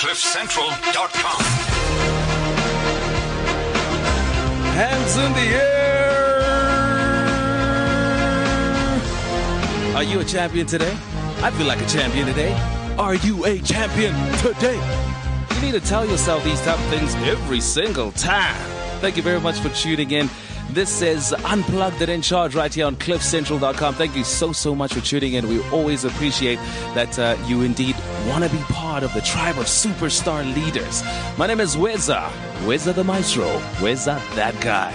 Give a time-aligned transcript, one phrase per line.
[0.00, 1.42] CliffCentral.com.
[4.72, 6.00] Hands in the air.
[9.94, 10.96] Are you a champion today?
[11.42, 12.54] I feel like a champion today.
[12.98, 14.80] Are you a champion today?
[15.56, 18.56] You need to tell yourself these type of things every single time.
[19.02, 20.30] Thank you very much for tuning in.
[20.70, 23.94] This is Unplugged and in Charge right here on CliffCentral.com.
[23.96, 25.46] Thank you so, so much for tuning in.
[25.46, 26.60] We always appreciate
[26.94, 27.96] that uh, you indeed
[28.28, 31.02] want to be part of the tribe of superstar leaders.
[31.38, 32.28] My name is Weza,
[32.66, 33.46] Weza the Maestro,
[33.78, 34.92] Weza that guy.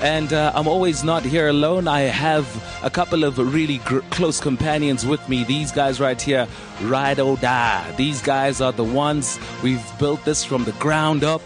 [0.00, 1.86] And uh, I'm always not here alone.
[1.86, 2.44] I have
[2.82, 5.44] a couple of really gr- close companions with me.
[5.44, 6.48] These guys right here,
[6.82, 7.92] ride or die.
[7.96, 11.42] These guys are the ones we've built this from the ground up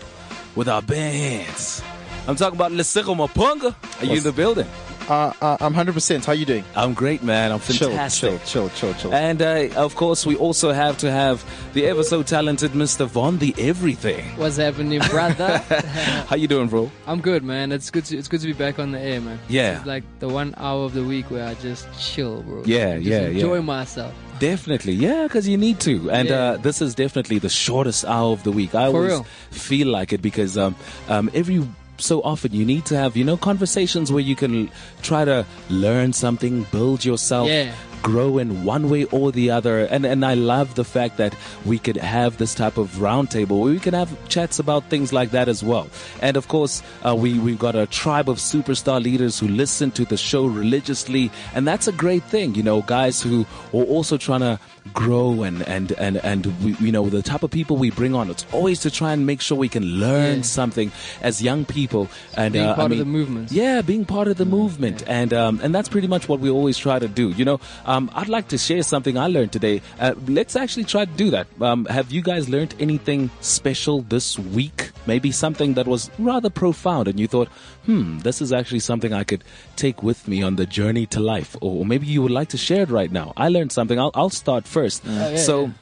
[0.54, 1.82] with our bare hands.
[2.26, 3.74] I'm talking about Lesego Mapunga.
[4.00, 4.66] Are you in the building?
[5.08, 6.24] Uh, uh, I'm 100%.
[6.24, 6.64] How are you doing?
[6.74, 7.52] I'm great, man.
[7.52, 8.30] I'm fantastic.
[8.44, 9.14] Chill, chill, chill, chill, chill.
[9.14, 13.06] And uh, of course, we also have to have the ever so talented Mr.
[13.06, 14.24] Von the Everything.
[14.36, 15.58] What's happening, brother?
[16.28, 16.90] How you doing, bro?
[17.06, 17.70] I'm good, man.
[17.70, 18.04] It's good.
[18.06, 19.38] To, it's good to be back on the air, man.
[19.48, 19.76] Yeah.
[19.78, 22.64] It's like the one hour of the week where I just chill, bro.
[22.64, 23.60] Yeah, just yeah, enjoy yeah.
[23.60, 24.12] myself.
[24.40, 26.10] Definitely, yeah, because you need to.
[26.10, 26.34] And Yeah.
[26.34, 28.74] uh, this is definitely the shortest hour of the week.
[28.74, 29.26] I For always real.
[29.50, 30.74] feel like it because um,
[31.08, 31.64] um, every
[31.98, 34.70] so often you need to have, you know, conversations where you can
[35.02, 37.48] try to learn something, build yourself.
[37.48, 37.74] Yeah.
[38.02, 41.78] Grow in one way or the other, and and I love the fact that we
[41.80, 45.48] could have this type of roundtable where we can have chats about things like that
[45.48, 45.88] as well.
[46.22, 50.04] And of course, uh, we we've got a tribe of superstar leaders who listen to
[50.04, 52.54] the show religiously, and that's a great thing.
[52.54, 53.44] You know, guys who
[53.74, 54.60] are also trying to
[54.94, 58.30] grow and and and and we, you know the type of people we bring on.
[58.30, 60.42] It's always to try and make sure we can learn Yeah.
[60.42, 63.50] something as young people and Being uh, I part of the movement.
[63.50, 66.78] Yeah, being part of the movement, and um, and that's pretty much what we always
[66.78, 67.30] try to do.
[67.30, 69.80] You know, um, I'd like to share something I learned today.
[69.98, 71.46] Uh, let's actually try to do that.
[71.60, 74.90] Um, have you guys learned anything special this week?
[75.06, 77.48] Maybe something that was rather profound, and you thought,
[77.86, 79.44] hmm, this is actually something I could
[79.76, 82.82] take with me on the journey to life, or, maybe you would like to share
[82.82, 83.32] it right now.
[83.36, 83.98] I learned something.
[83.98, 85.04] I'll, I'll start first.
[85.04, 85.66] yeah, so.
[85.66, 85.72] yeah.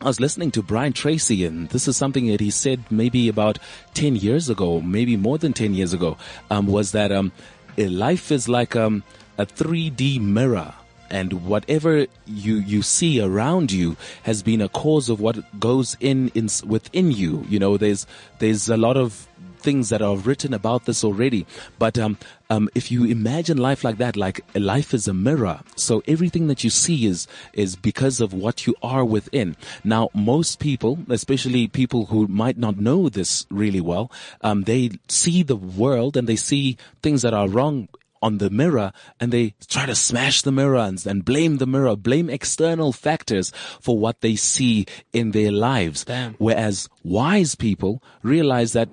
[0.00, 3.58] I was listening to Brian Tracy, and this is something that he said maybe about
[3.94, 6.18] 10 years ago, maybe more than 10 years ago,
[6.50, 7.32] um, was that um,
[7.78, 9.02] life is like um,
[9.38, 10.74] a 3D mirror.
[11.10, 16.28] And whatever you, you see around you has been a cause of what goes in,
[16.34, 17.44] in within you.
[17.48, 18.06] You know, there's
[18.38, 19.28] there's a lot of
[19.64, 21.46] things that are written about this already.
[21.78, 22.18] But um,
[22.50, 26.62] um, if you imagine life like that, like life is a mirror, so everything that
[26.62, 29.56] you see is is because of what you are within.
[29.82, 35.42] Now, most people, especially people who might not know this really well, um, they see
[35.42, 37.88] the world and they see things that are wrong
[38.24, 38.90] on the mirror
[39.20, 43.52] and they try to smash the mirror and, and blame the mirror, blame external factors
[43.82, 46.06] for what they see in their lives.
[46.06, 46.32] Damn.
[46.38, 48.88] Whereas wise people realize that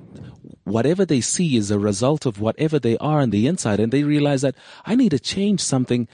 [0.65, 4.03] whatever they see is a result of whatever they are on the inside and they
[4.03, 4.55] realize that
[4.85, 6.09] I need to change something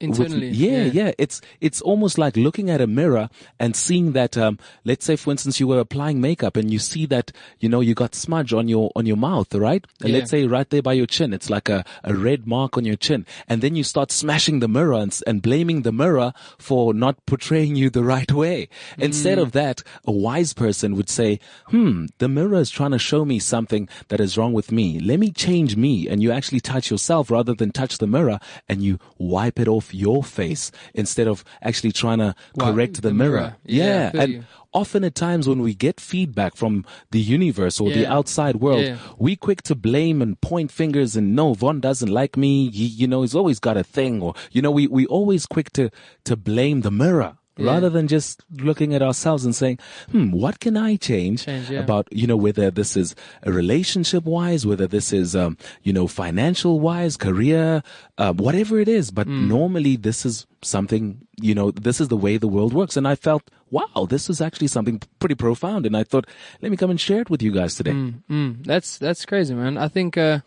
[0.00, 0.92] with- Internally, yeah, yeah.
[1.04, 1.12] yeah.
[1.18, 3.28] It's it's almost like looking at a mirror
[3.58, 4.36] and seeing that.
[4.38, 7.80] Um, let's say, for instance, you were applying makeup and you see that you know
[7.80, 9.84] you got smudge on your on your mouth, right?
[10.00, 10.18] And Yeah.
[10.18, 12.96] let's say right there by your chin, it's like a, a red mark on your
[12.96, 17.24] chin, and then you start smashing the mirror and, and blaming the mirror for not
[17.26, 18.68] portraying you the right way.
[18.98, 19.42] Instead Mm.
[19.42, 23.38] of that, a wise person would say, "Hmm, the mirror is trying to show me
[23.38, 24.98] something that is wrong with me.
[24.98, 28.38] Let me change me." And you actually touch yourself rather than touch the mirror,
[28.68, 33.14] and you wipe it off your face instead of actually trying to correct the, the
[33.14, 33.30] mirror.
[33.30, 33.56] mirror.
[33.64, 38.06] Yeah, feel and often at times when we get feedback from the universe or the
[38.06, 38.98] outside world, Yeah.
[39.18, 42.70] we quick to blame and point fingers and no, Von doesn't like me.
[42.70, 45.72] He, you know, he's always got a thing or, you know, we, we always quick
[45.72, 45.90] to,
[46.24, 47.36] to blame the mirror.
[47.60, 47.72] Yeah.
[47.72, 49.78] Rather than just looking at ourselves and saying,
[50.10, 51.80] hmm, what can I change, Change, yeah.
[51.80, 56.06] about, you know, whether this is a relationship wise, whether this is, um, you know,
[56.06, 57.82] financial wise, career,
[58.18, 59.10] uh, whatever it is.
[59.10, 59.48] But Mm.
[59.48, 62.96] normally this is something, you know, this is the way the world works.
[62.96, 65.86] And I felt, wow, this is actually something pretty profound.
[65.86, 66.26] And I thought,
[66.62, 67.92] let me come and share it with you guys today.
[67.92, 69.76] Mm, that's that's crazy, man.
[69.78, 70.40] I think uh,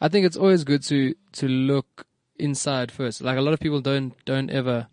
[0.00, 2.06] I think it's always good to to look
[2.38, 3.20] inside first.
[3.20, 4.86] Like a lot of people don't don't ever,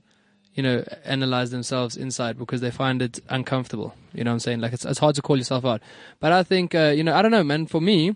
[0.56, 3.94] you know, analyze themselves inside because they find it uncomfortable.
[4.14, 4.62] You know what I'm saying?
[4.62, 5.82] Like it's it's hard to call yourself out.
[6.20, 7.68] But I think uh, you know, I don't know, man.
[7.68, 8.16] For me,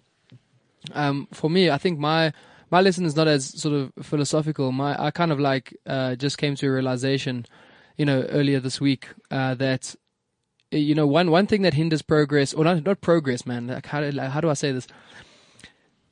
[0.94, 2.32] um, for me, I think my
[2.72, 4.72] my lesson is not as sort of philosophical.
[4.72, 7.46] My I kind of like uh, just came to a realization,
[7.98, 9.96] you know, earlier this week uh, that
[10.74, 13.68] uh, you know one one thing that hinders progress or not not progress, man.
[13.68, 14.88] Like how like, how do I say this?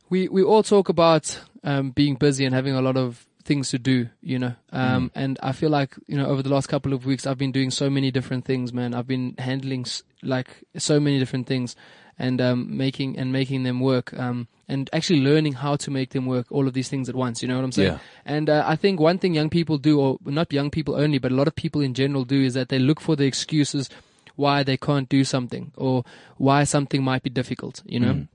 [0.09, 3.79] We we all talk about um, being busy and having a lot of things to
[3.79, 4.53] do, you know.
[4.71, 7.53] Um, and I feel like, you know, over the last couple of weeks, I've been
[7.53, 8.93] doing so many different things, man.
[8.93, 9.85] I've been handling
[10.21, 11.75] like so many different things
[12.19, 14.13] and, um, making, and making them work.
[14.13, 17.41] Um, and actually learning how to make them work, all of these things at once,
[17.41, 17.93] you know what I'm saying?
[17.93, 17.99] Yeah.
[18.25, 21.31] And, uh, I think one thing young people do, or not young people only, but
[21.31, 23.89] a lot of people in general do is that they look for the excuses
[24.35, 26.03] why they can't do something or
[26.35, 28.27] why something might be difficult, you know?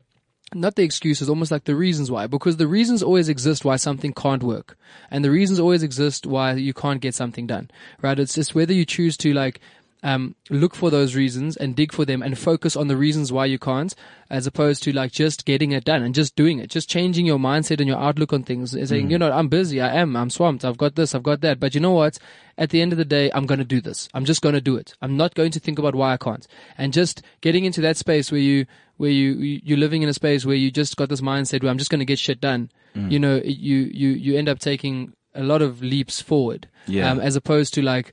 [0.55, 4.13] Not the excuses, almost like the reasons why, because the reasons always exist why something
[4.13, 4.77] can't work.
[5.11, 7.71] And the reasons always exist why you can't get something done,
[8.01, 8.19] right?
[8.19, 9.61] It's just whether you choose to like,
[10.03, 13.47] um, look for those reasons and dig for them and focus on the reasons why
[13.47, 13.95] you can't,
[14.29, 17.39] as opposed to like just getting it done and just doing it, just changing your
[17.39, 20.31] mindset and your outlook on things and saying, you know, I'm busy, I am, I'm
[20.31, 21.61] swamped, I've got this, I've got that.
[21.61, 22.19] But you know what?
[22.59, 24.09] At the end of the day, I'm going to do this.
[24.13, 24.95] I'm just going to do it.
[25.01, 26.47] I'm not going to think about why I can't.
[26.77, 28.67] And just getting into that space where you,
[29.03, 31.71] where you, you- you're living in a space where you just got this mindset where
[31.73, 32.71] I'm just going to get shit done.
[32.95, 36.69] You know, you, you, you end up taking a lot of leaps forward.
[36.87, 37.11] Yeah.
[37.11, 38.13] Um, as opposed to like,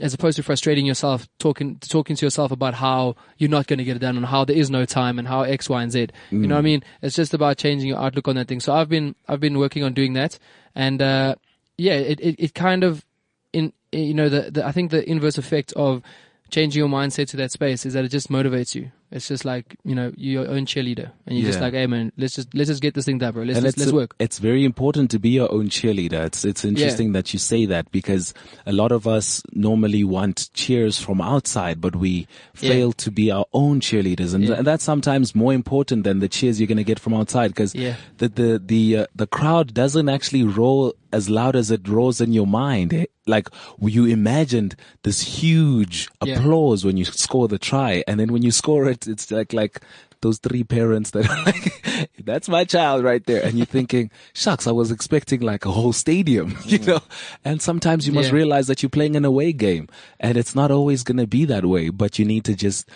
[0.00, 3.84] as opposed to frustrating yourself, talking talking to yourself about how you're not going to
[3.84, 6.08] get it done and how there is no time and how X, Y, and Z.
[6.30, 6.82] You know what I mean?
[7.02, 8.60] It's just about changing your outlook on that thing.
[8.60, 10.38] So I've been I've been working on doing that,
[10.74, 11.36] and uh,
[11.78, 13.06] yeah, it, it it kind of
[13.54, 16.02] in you know the, the I think the inverse effect of
[16.50, 18.90] changing your mindset to that space is that it just motivates you.
[19.10, 22.10] It's just like you know you're your own cheerleader, and you're just like, hey man,
[22.18, 23.44] let's just let's just get this thing done, bro.
[23.44, 24.14] Let's and let's, it's, work.
[24.18, 26.26] It's very important to be your own cheerleader.
[26.26, 28.34] It's it's interesting that you say that because
[28.66, 32.26] a lot of us normally want cheers from outside, but we
[32.60, 32.70] Yeah.
[32.70, 34.54] fail to be our own cheerleaders, and, Yeah.
[34.56, 37.74] and that's sometimes more important than the cheers you're going to get from outside because
[37.76, 37.94] Yeah.
[38.18, 42.32] the the the uh, the crowd doesn't actually roll as loud as it roars in
[42.32, 42.92] your mind.
[42.92, 43.04] eh?
[43.28, 43.48] Like
[43.80, 46.38] you imagined this huge Yeah.
[46.38, 49.80] applause when you score the try, and then when you score it, it's like like
[50.22, 53.44] those three parents that are like, that's my child right there.
[53.44, 57.00] And you're thinking, shucks, I was expecting like a whole stadium, you know?
[57.44, 58.36] And sometimes you must Yeah.
[58.36, 59.88] realize that you're playing an away game
[60.18, 62.88] and it's not always going to be that way, but you need to just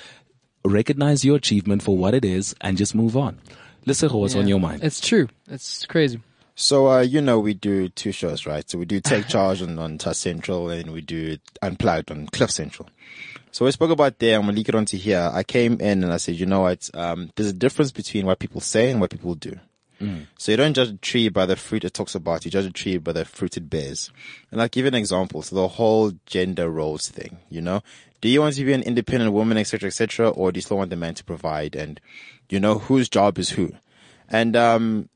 [0.65, 3.39] recognize your achievement for what it is and just move on.
[3.87, 4.83] Listen, what's on your mind?
[4.83, 5.29] It's true.
[5.49, 6.21] It's crazy.
[6.55, 8.69] So, uh, you know, we do two shows, right?
[8.69, 12.51] So we do Take Charge on, on Touch Central and we do Unplugged on Cliff
[12.51, 12.89] Central.
[13.53, 15.31] So we spoke about there, I'm gonna leak it onto here.
[15.33, 18.39] I came in and I said, you know what, um, there's a difference between what
[18.39, 19.59] people say and what people do.
[20.39, 22.71] So you don't judge a tree by the fruit it talks about, you judge a
[22.71, 24.11] tree by the fruit it bears.
[24.51, 25.43] And I'll give you an example.
[25.43, 27.83] So the whole gender roles thing, you know?
[28.23, 30.91] Do you want to be an independent woman, etc., etc., or do you still want
[30.91, 31.75] the man to provide?
[31.75, 32.01] And
[32.49, 33.73] you know, whose job is who?
[34.29, 35.09] And, um,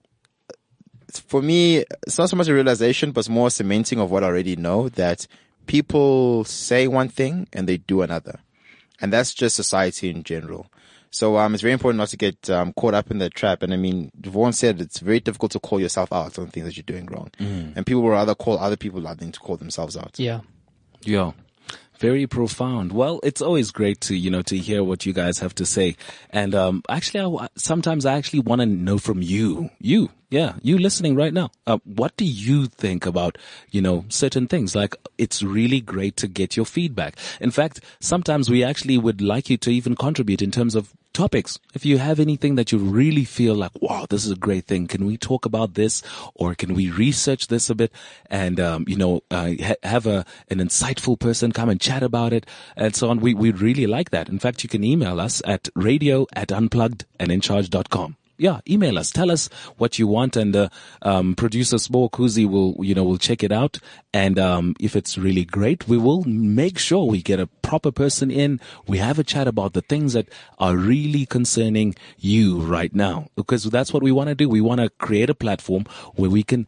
[1.13, 4.27] for me, it's not so much a realization, but it's more cementing of what I
[4.27, 5.27] already know that
[5.67, 8.41] people say one thing and they do another.
[9.01, 10.67] And that's just society in general.
[11.11, 13.63] So, um, it's very important not to get, um, caught up in the trap.
[13.63, 16.77] And I mean, Vaughan said it's very difficult to call yourself out on things that
[16.77, 17.31] you're doing wrong.
[17.39, 20.19] And people will rather call other people out than to call themselves out.
[20.19, 20.41] Yeah.
[21.03, 21.33] Yeah.
[22.01, 22.91] Very profound.
[22.91, 25.97] Well, it's always great to, you know, to hear what you guys have to say.
[26.31, 30.79] And, um, actually, I, sometimes I actually want to know from you, you, yeah, you
[30.79, 31.53] listening right now.
[31.65, 33.39] Uh, what do you think about,
[33.71, 34.75] you know, certain things?
[34.75, 37.15] Like, it's really great to get your feedback.
[37.41, 41.61] In fact, sometimes we actually would like you to even contribute in terms of topics.
[41.73, 44.89] If you have anything that you really feel like, wow, this is a great thing.
[44.89, 46.03] Can we talk about this
[46.35, 47.93] or can we research this a bit
[48.29, 52.33] and, um, you know, uh, ha- have a, an insightful person come and chat about
[52.33, 52.45] it
[52.77, 53.21] and so on.
[53.21, 54.29] We, we really like that.
[54.29, 58.17] In fact, you can email us at radio at unplugged and unpluggedandIncharge.com.
[58.37, 59.11] Yeah, email us.
[59.11, 60.69] Tell us what you want, and uh,
[61.03, 63.79] um, producer Sbo Kuzi will, you know, will check it out.
[64.13, 68.33] And um, if it's really great, we will make sure we get a proper person
[68.33, 68.61] in.
[68.89, 73.65] We have a chat about the things that are really concerning you right now, because
[73.65, 74.49] that's what we want to do.
[74.49, 75.87] We want to create a platform
[76.17, 76.67] where we can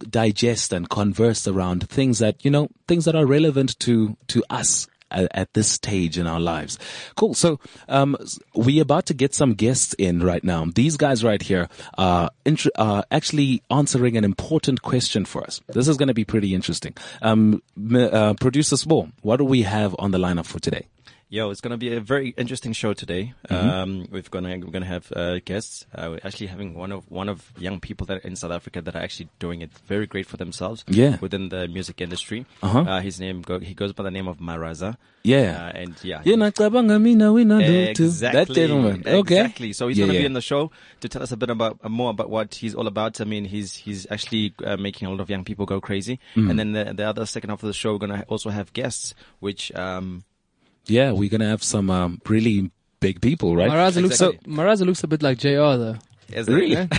[0.00, 4.86] digest and converse around things that you know, things that are relevant to to us
[5.10, 6.78] at, at this stage in our lives.
[7.16, 7.34] Cool.
[7.34, 8.16] So, um,
[8.54, 10.66] we're about to get some guests in right now.
[10.74, 12.66] These guys right here are, int-
[13.10, 15.60] actually answering an important question for us.
[15.68, 16.94] This is going to be pretty interesting.
[17.22, 17.62] Um,
[17.94, 20.86] uh, producer Sbo, what do we have on the lineup for today?
[21.32, 23.34] Yo, it's gonna be a very interesting show today.
[23.48, 23.70] Mm-hmm.
[23.70, 25.86] Um, we've gonna we're gonna have uh, guests.
[25.94, 28.82] Uh, we're actually having one of one of young people that are in South Africa
[28.82, 30.84] that are actually doing it very great for themselves.
[30.88, 31.18] Yeah.
[31.20, 32.46] within the music industry.
[32.64, 32.80] Uh-huh.
[32.80, 34.96] Uh, his name go, he goes by the name of Maraza.
[35.22, 35.66] Yeah.
[35.72, 38.00] uh, and yeah, Yeah, nacabanga mina wina lutu.
[38.06, 38.44] Exactly.
[38.46, 39.02] That gentleman.
[39.06, 39.38] Okay.
[39.38, 39.72] Exactly.
[39.72, 40.22] So he's Yeah, going to yeah.
[40.22, 42.74] be in the show to tell us a bit about uh, more about what he's
[42.74, 43.20] all about.
[43.20, 46.18] I mean, he's he's actually uh, making a lot of young people go crazy.
[46.34, 46.50] Mm.
[46.50, 48.72] And then the, the other second half of the show, we're going to also have
[48.72, 50.24] guests, which um,
[50.90, 52.70] Yeah, we're gonna have some um, really
[53.00, 53.70] big people, right?
[53.70, 54.40] Maraza looks Exactly.
[54.44, 55.96] so, Maraza looks a bit like JR though.
[56.32, 56.76] As Really?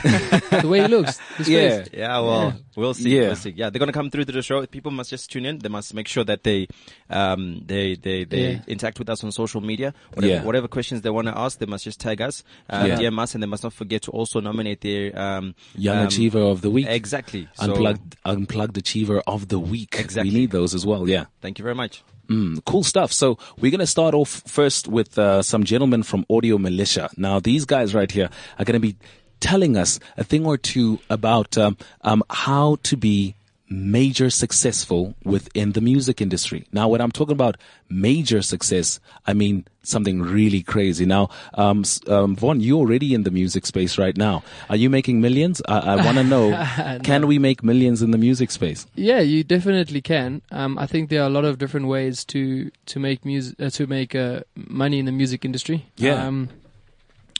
[0.62, 1.18] the way he looks.
[1.38, 1.84] His Yeah.
[1.84, 1.90] face.
[1.94, 3.16] Yeah, well, we'll see.
[3.16, 3.28] Yeah.
[3.28, 3.52] We'll see.
[3.56, 4.66] Yeah, they're gonna come through to the show.
[4.66, 5.60] People must just tune in.
[5.60, 6.68] They must make sure that they,
[7.10, 8.60] um, they, they, they Yeah.
[8.68, 9.94] interact with us on social media.
[10.14, 10.44] Whatever, Yeah.
[10.44, 12.98] whatever questions they want to ask, they must just tag us, uh, Yeah.
[12.98, 16.42] DM us, and they must not forget to also nominate their, um, Young um, Achiever
[16.42, 16.88] of the Week.
[16.90, 17.48] Exactly.
[17.54, 19.96] So, Unplugged, unplugged Achiever of the Week.
[19.98, 20.30] Exactly.
[20.34, 21.26] We need those as well, yeah.
[21.42, 22.04] Thank you very much.
[22.28, 23.12] Mm, cool stuff.
[23.12, 27.10] So we're going to start off first with uh, some gentlemen from Audio Militia.
[27.18, 28.96] Now, these guys right here are going to be
[29.40, 33.36] telling us a thing or two about um, um, how to be
[33.72, 36.68] major successful within the music industry.
[36.74, 37.56] Now, when I'm talking about
[37.90, 41.06] major success, I mean something really crazy.
[41.06, 44.44] Now, um, um, Vaughn, you're already in the music space right now.
[44.70, 45.62] Are you making millions?
[45.68, 48.86] I, I want to know, can we make millions in the music space?
[48.96, 50.42] Yeah, you definitely can.
[50.52, 53.70] Um, I think there are a lot of different ways to to make music uh,
[53.70, 55.86] to make uh, money in the music industry.
[55.96, 56.28] Yeah.
[56.28, 56.50] Um,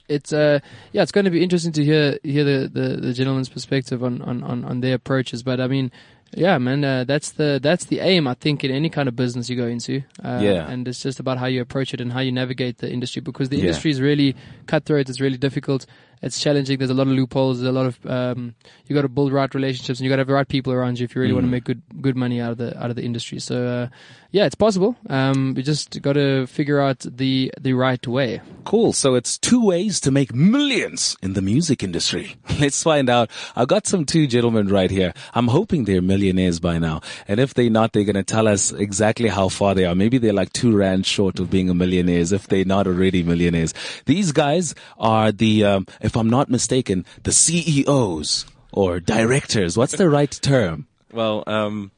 [0.08, 0.58] it's uh
[0.90, 4.20] yeah, it's going to be interesting to hear hear the, the, the gentleman's perspective on,
[4.22, 5.42] on, on, on their approaches.
[5.42, 5.90] But I mean,
[6.34, 8.26] yeah, man, uh, that's the that's the aim.
[8.26, 10.02] I think in any kind of business you go into.
[10.24, 10.70] Uh, Yeah.
[10.70, 13.48] and it's just about how you approach it and how you navigate the industry because
[13.50, 13.64] the Yeah.
[13.64, 14.34] industry is really
[14.66, 15.08] cutthroat.
[15.10, 15.86] It's really difficult.
[16.22, 16.78] It's challenging.
[16.78, 17.58] There's a lot of loopholes.
[17.60, 18.54] There's a lot of um,
[18.86, 20.98] you got to build right relationships and you got to have the right people around
[21.00, 22.96] you if you really want to make good good money out of the out of
[22.96, 23.38] the industry.
[23.40, 23.88] So uh,
[24.32, 24.96] yeah, it's possible.
[25.10, 28.40] Um, we just got to figure out the the right way.
[28.64, 28.94] Cool.
[28.94, 32.36] So it's two ways to make millions in the music industry.
[32.58, 33.30] Let's find out.
[33.54, 35.12] I've got some two gentlemen right here.
[35.34, 37.02] I'm hoping they're millionaires by now.
[37.28, 39.94] And if they're not, they're going to tell us exactly how far they are.
[39.94, 43.74] Maybe they're like two rand short of being a millionaires if they're not already millionaires.
[44.06, 49.76] These guys are the, um, if I'm not mistaken, the CEOs or directors.
[49.76, 50.86] What's the right term?
[51.12, 51.90] Well, um,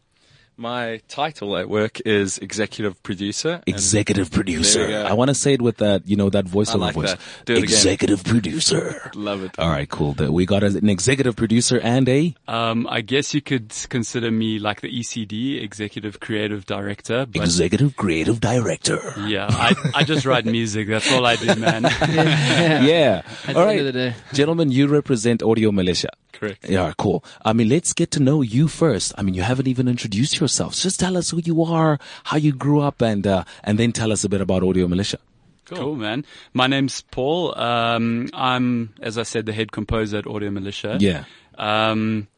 [0.56, 3.60] my title at work is executive producer.
[3.66, 5.04] Executive producer.
[5.06, 7.10] I want to say it with that, you know, that voiceover like voice.
[7.12, 7.20] that.
[7.44, 7.64] Do it again.
[7.74, 9.10] Executive producer.
[9.14, 9.58] Love it.
[9.58, 10.14] All right, cool.
[10.14, 14.80] We got an executive producer and a Um, I guess you could consider me like
[14.80, 17.26] the ECD, Executive Creative Director.
[17.26, 19.00] But executive creative director.
[19.26, 20.88] yeah, I, I just write music.
[20.88, 21.84] That's all I do, man.
[22.84, 23.22] Yeah.
[23.46, 24.14] At All the end of the right.
[24.14, 24.22] day.
[24.32, 26.10] Gentlemen, you represent Audio Militia.
[26.32, 26.68] Correct.
[26.68, 27.24] Yeah, cool.
[27.44, 29.12] I mean, let's get to know you first.
[29.16, 30.82] I mean, you haven't even introduced yourselves.
[30.82, 34.12] Just tell us who you are, how you grew up, and uh, and then tell
[34.12, 35.18] us a bit about Audio Militia.
[35.64, 35.96] Cool.
[35.96, 36.26] man.
[36.52, 37.58] My name's Paul.
[37.58, 40.98] Um, I'm, as I said, the head composer at Audio Militia.
[41.00, 41.24] Yeah.
[41.56, 42.28] Um,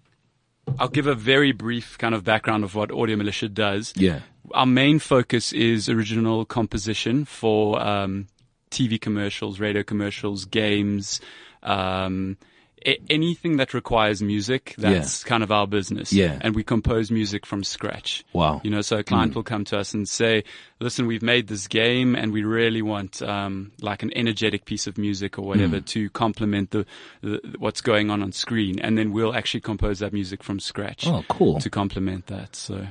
[0.79, 3.93] I'll give a very brief kind of background of what Audio Militia does.
[3.97, 4.21] Yeah.
[4.53, 8.29] Our main focus is original composition for um,
[8.71, 11.21] TV commercials, radio commercials, games,
[11.65, 12.37] um,
[12.85, 14.75] anything that requires music.
[14.78, 16.12] That's kind of our business.
[16.12, 16.38] Yeah.
[16.40, 18.25] and we compose music from scratch.
[18.33, 18.61] Wow.
[18.62, 20.45] You know, so a client will come to us and say,
[20.80, 24.99] "Listen, we've made this game, and we really want um, like an energetic piece of
[24.99, 26.87] music or whatever to complement the,
[27.23, 31.06] the what's going on on screen," and then we'll actually compose that music from scratch.
[31.06, 31.59] Oh, cool.
[31.61, 32.87] To complement that, so.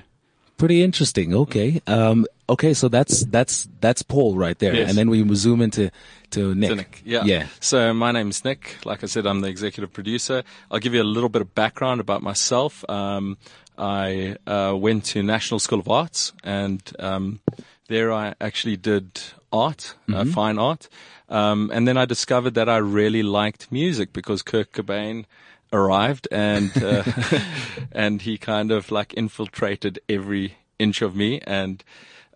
[0.58, 1.34] Pretty interesting.
[1.34, 1.82] Okay.
[1.86, 2.74] Um, okay.
[2.74, 4.90] So that's that's that's Paul right there, Yes.
[4.90, 5.92] and then we zoom into
[6.32, 6.70] to Nick.
[6.70, 7.02] To Nick.
[7.06, 7.24] Yeah.
[7.26, 7.48] Yeah.
[7.60, 8.78] So my name's Nick.
[8.86, 10.44] Like I said, I'm the executive producer.
[10.72, 12.84] I'll give you a little bit of background about myself.
[12.90, 13.38] Um,
[13.78, 17.42] I uh, went to National School of Arts, and um,
[17.90, 19.20] there I actually did
[19.52, 20.88] art, uh, fine art.
[21.28, 25.26] Um, and then I discovered that I really liked music because Kurt Cobain
[25.72, 27.04] arrived and uh,
[27.92, 31.84] and he kind of like infiltrated every inch of me and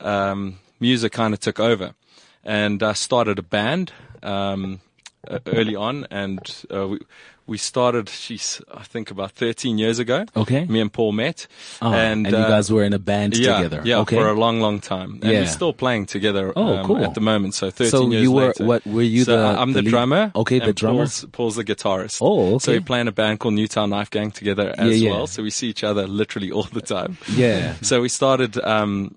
[0.02, 1.94] um, music kind of took over.
[2.44, 3.92] And I started a band
[4.24, 4.80] um,
[5.46, 6.40] early on and
[6.74, 7.00] uh, we
[7.50, 10.66] we started she's I think about 13 years ago Okay.
[10.66, 11.48] me and Paul met
[11.82, 13.82] Ah, and, you uh, guys were in a band yeah, together.
[13.86, 14.16] yeah, Okay.
[14.18, 15.12] for a long, long time.
[15.22, 15.40] And Yeah.
[15.42, 17.04] we're still playing together Oh, um, cool.
[17.04, 17.54] at the moment.
[17.56, 18.66] So 13 So years you were- later.
[18.66, 20.32] what, were you So the- I'm the lead- drummer.
[20.36, 21.06] Okay, the drummer.
[21.06, 22.18] Paul's, Paul's the guitarist.
[22.22, 22.64] Oh, okay.
[22.66, 25.12] So we play in a band called Newtown Knife Gang together as yeah.
[25.12, 25.28] well.
[25.28, 27.18] So we see each other literally all the time.
[27.36, 27.74] Yeah.
[27.90, 29.16] So we started um,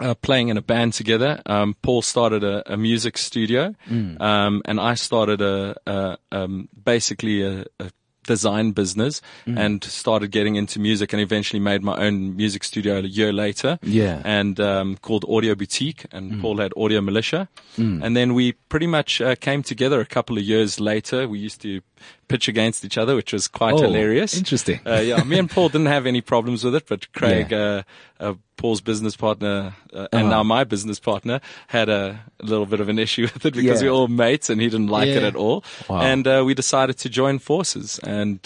[0.00, 1.40] uh, playing in a band together.
[1.46, 4.20] Um, Paul started a, a music studio, Mm.
[4.20, 7.90] um, and I started a, a um, basically a, a
[8.26, 9.56] design business Mm.
[9.58, 13.78] and started getting into music and eventually made my own music studio a year later.
[13.82, 14.20] Yeah.
[14.24, 16.40] And um, called Audio Boutique, and Mm.
[16.42, 17.48] Paul had Audio Militia.
[17.78, 21.28] And then we pretty much uh, came together a couple of years later.
[21.28, 21.80] We used to
[22.28, 24.36] pitch against each other, which was quite Oh, hilarious.
[24.36, 24.80] interesting.
[24.86, 27.82] Uh, yeah, me and Paul didn't have any problems with it, but Craig, uh,
[28.18, 30.28] uh, Paul's business partner, uh, and Uh-huh.
[30.30, 33.88] now my business partner, had a, little bit of an issue with it because Yeah.
[33.88, 35.62] we're all mates, and he didn't like it at all.
[35.88, 36.00] Wow.
[36.00, 38.38] And uh, we decided to join forces, and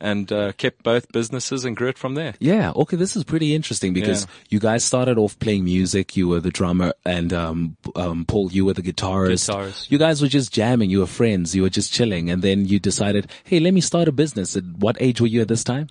[0.00, 2.34] and uh, kept both businesses and grew it from there.
[2.40, 2.72] Yeah.
[2.74, 2.96] Okay.
[2.96, 4.30] This is pretty interesting because Yeah.
[4.50, 6.16] you guys started off playing music.
[6.16, 9.50] You were the drummer and, um, um, Paul, you were the guitarist.
[9.50, 9.90] Guitarist.
[9.90, 10.90] You guys were just jamming.
[10.90, 11.54] You were friends.
[11.54, 12.30] You were just chilling.
[12.30, 14.56] And then you decided, Hey, let me start a business.
[14.56, 15.88] At what age were you at this time?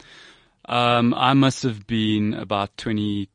[0.66, 2.78] Um, I must have been about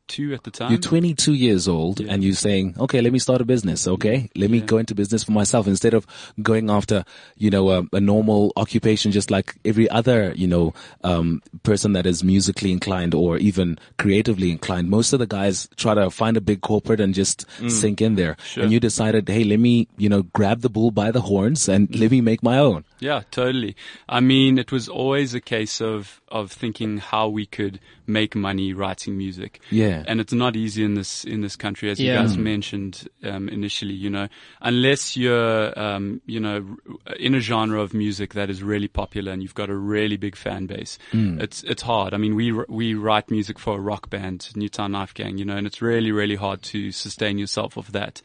[0.08, 0.70] 22 at the time.
[0.70, 3.82] You're 22 years old and you're saying, okay, let me start a business.
[3.82, 3.92] Mm-hmm.
[3.94, 4.30] Okay.
[4.36, 6.06] Let me go into business for myself instead of
[6.42, 7.04] going after,
[7.36, 12.06] you know, a, a normal occupation, just like every other, you know, um, person that
[12.06, 14.90] is musically inclined or even creatively inclined.
[14.90, 17.70] Most of the guys try to find a big corporate and just mm.
[17.70, 18.36] sink in there.
[18.56, 21.88] And you decided, hey, let me, you know, grab the bull by the horns and
[21.88, 22.00] mm.
[22.00, 22.84] let me make my own.
[23.00, 23.76] Yeah, totally.
[24.08, 28.72] I mean, it was always a case of, of thinking how we could make money
[28.72, 29.60] writing music.
[29.70, 30.02] Yeah.
[30.06, 32.12] And it's not easy in this, in this country, as Yeah.
[32.14, 34.28] you guys mentioned, um, initially, you know,
[34.60, 36.76] unless you're, um, you know,
[37.18, 40.36] in a genre of music that is really popular and you've got a really big
[40.36, 40.98] fan base.
[41.12, 42.14] It's, it's hard.
[42.14, 45.56] I mean, we, we write music for a rock band, Newtown Knife Gang, you know,
[45.56, 48.20] and it's really, really hard to sustain yourself of that.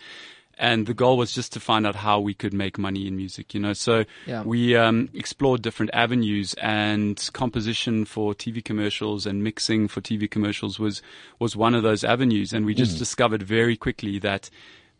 [0.59, 3.53] And the goal was just to find out how we could make money in music,
[3.53, 3.73] you know.
[3.73, 4.43] So Yeah.
[4.43, 10.77] we um, explored different avenues, and composition for TV commercials and mixing for TV commercials
[10.77, 11.01] was
[11.39, 12.53] was one of those avenues.
[12.53, 14.49] And we just discovered very quickly that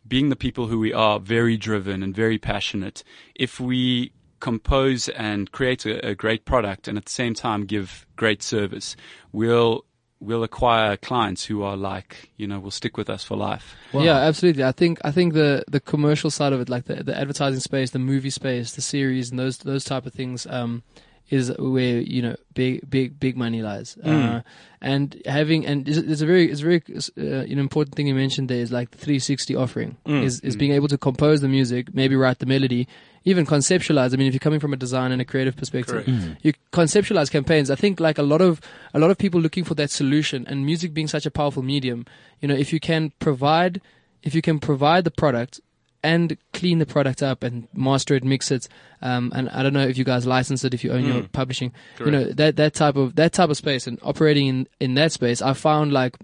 [0.08, 5.52] being the people who we are, very driven and very passionate, if we compose and
[5.52, 8.96] create a, a great product and at the same time give great service,
[9.32, 9.84] we'll
[10.20, 13.74] we'll acquire clients who are like, you know, will stick with us for life.
[13.92, 14.64] Yeah, absolutely.
[14.64, 17.90] I think I think the the commercial side of it, like the the advertising space,
[17.90, 20.82] the movie space, the series, and those those type of things, um,
[21.30, 23.96] is where you know big big big money lies.
[24.04, 24.42] Uh,
[24.82, 26.82] and having and it's, it's a very it's very
[27.16, 30.72] uh, an important thing you mentioned there is like the 360 offering is is being
[30.72, 32.88] able to compose the music, maybe write the melody.
[33.24, 34.14] Even conceptualize.
[34.14, 36.08] I mean, if you're coming from a design and a creative perspective,
[36.40, 37.70] you conceptualize campaigns.
[37.70, 38.62] I think like a lot of
[38.94, 42.06] a lot of people looking for that solution, and music being such a powerful medium,
[42.40, 43.82] you know, if you can provide
[44.22, 45.60] if you can provide the product
[46.02, 48.68] and clean the product up and master it, mix it,
[49.02, 51.72] um, and I don't know if you guys license it, if you own your publishing,
[52.06, 55.12] you know that that type of that type of space and operating in in that
[55.12, 56.16] space, I found like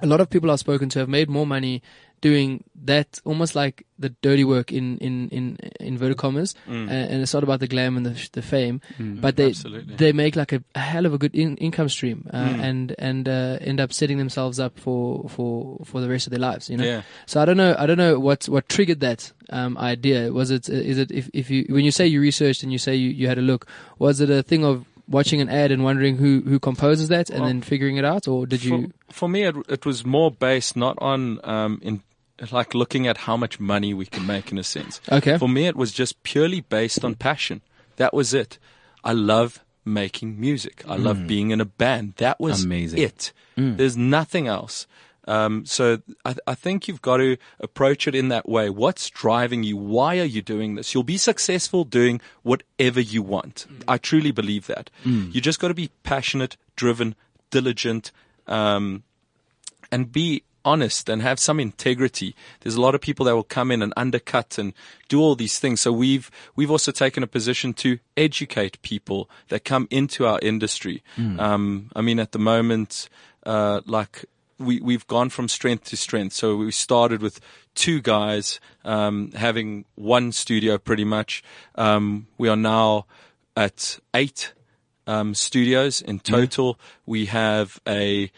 [0.00, 1.82] a lot of people I've spoken to have made more money
[2.22, 7.34] doing that almost like the dirty work in in in inverted commas and, and it's
[7.34, 9.94] not about the glam and the, the fame but they absolutely.
[9.96, 13.28] they make like a, a hell of a good in, income stream uh, and and
[13.28, 16.76] uh, end up setting themselves up for for for the rest of their lives you
[16.76, 16.84] know?
[16.84, 17.02] Yeah.
[17.26, 20.32] so I don't know I don't know what what triggered that um, idea.
[20.32, 22.94] Was it is it if if you when you say you researched and you say
[22.94, 23.66] you, you had a look
[23.98, 27.40] was it a thing of watching an ad and wondering who who composes that and
[27.40, 30.30] Well, then figuring it out or did for, you for me, it, it was more
[30.30, 32.02] based not on um, in
[32.50, 35.00] like looking at how much money we can make in a sense.
[35.10, 35.38] Okay.
[35.38, 37.60] For me, it was just purely based on passion.
[37.96, 38.58] That was it.
[39.04, 40.82] I love making music.
[40.88, 42.14] I love being in a band.
[42.16, 43.00] That was Amazing.
[43.00, 43.32] it.
[43.56, 44.86] There's nothing else.
[45.28, 48.70] Um, so I, I think you've got to approach it in that way.
[48.70, 49.76] What's driving you?
[49.76, 50.94] Why are you doing this?
[50.94, 53.66] You'll be successful doing whatever you want.
[53.86, 54.90] I truly believe that.
[55.04, 57.14] You just got to be passionate, driven,
[57.50, 58.10] diligent,
[58.48, 59.04] um,
[59.92, 62.34] and be honest and have some integrity.
[62.60, 64.72] There's a lot of people that will come in and undercut and
[65.08, 65.80] do all these things.
[65.80, 71.02] So we've we've also taken a position to educate people that come into our industry.
[71.40, 73.08] Um, I mean, at the moment,
[73.44, 74.24] uh, like
[74.58, 76.34] we we've gone from strength to strength.
[76.34, 77.40] So we started with
[77.74, 81.42] two guys um, having one studio, pretty much.
[81.74, 83.06] Um, we are now
[83.56, 84.52] at eight
[85.06, 86.78] um, studios in total.
[87.06, 88.30] We have a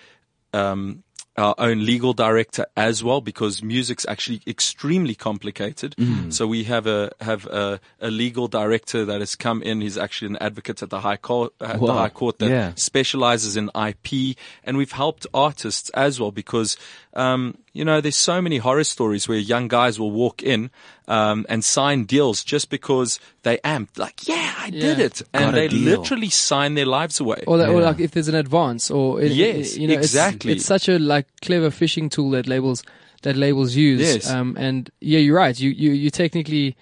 [0.52, 1.03] um,
[1.36, 5.94] our own legal director as well because music's actually extremely complicated.
[5.96, 6.30] Mm-hmm.
[6.30, 9.80] So we have a have a, a legal director that has come in.
[9.80, 12.72] He's actually an advocate at the high court at the high court that Yeah.
[12.76, 16.76] specializes in IP, and we've helped artists as well because
[17.14, 20.70] um, you know there's so many horror stories where young guys will walk in
[21.09, 25.55] um, and sign deals just because they amped like, yeah, I did it, and Got
[25.55, 25.98] they deal.
[25.98, 27.44] literally sign their lives away.
[27.46, 30.53] or, that, or like if there's an advance or it, Yes, you know, it's- exactly.
[30.53, 32.83] It's, such a like clever phishing tool that labels
[33.22, 34.00] that labels use.
[34.00, 34.31] Yes.
[34.31, 35.59] Um, and yeah, you're right.
[35.59, 36.77] You you you technically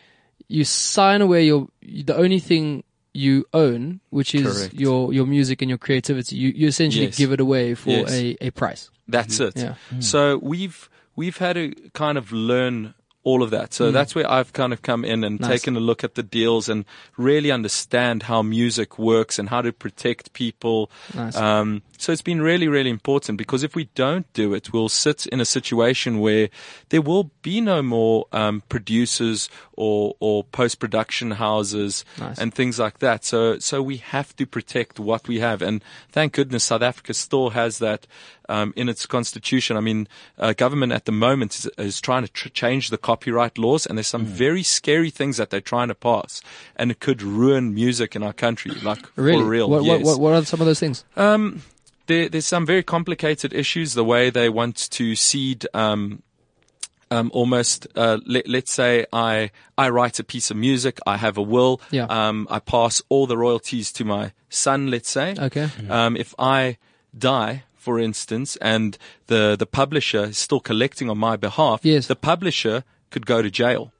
[0.48, 4.74] you sign away your the only thing you own, which is Correct.
[4.74, 6.36] your your music and your creativity.
[6.36, 7.16] You you essentially Yes.
[7.18, 8.10] give it away for Yes.
[8.12, 8.90] a, a price.
[9.08, 9.58] That's mm-hmm.
[9.58, 9.62] it.
[9.62, 10.00] Yeah.
[10.00, 13.72] So we've we've had to kind of learn all of that.
[13.72, 15.50] So that's where I've kind of come in and Nice.
[15.50, 16.84] taken a look at the deals and
[17.16, 20.90] really understand how music works and how to protect people.
[21.14, 21.36] Nice.
[21.36, 25.26] Um, so it's been really, really important because if we don't do it, we'll sit
[25.26, 26.48] in a situation where
[26.88, 32.38] there will be no more um, producers or, or post production houses Nice.
[32.38, 33.24] and things like that.
[33.24, 35.62] So, so we have to protect what we have.
[35.62, 38.08] And thank goodness South Africa still has that
[38.48, 39.76] um, in its constitution.
[39.76, 43.58] I mean, uh, government at the moment is, is trying to tr- change the copyright
[43.58, 46.42] laws, and there's some very scary things that they're trying to pass,
[46.76, 49.42] and it could ruin music in our country, like Really?
[49.42, 49.70] for real.
[49.70, 50.04] What, yes.
[50.04, 51.04] what, what, are some of those things?
[51.16, 51.62] Um,
[52.06, 53.94] there, there's some very complicated issues.
[53.94, 56.22] The way they want to cede, um,
[57.10, 60.98] um, almost, uh, let, let's say I, I write a piece of music.
[61.06, 61.80] I have a will.
[61.90, 62.04] Yeah.
[62.04, 65.34] Um, I pass all the royalties to my son, let's say.
[65.38, 65.68] Okay.
[65.88, 66.78] Um, if I
[67.16, 72.06] die, for instance, and the, the publisher is still collecting on my behalf, Yes.
[72.06, 73.92] the publisher could go to jail.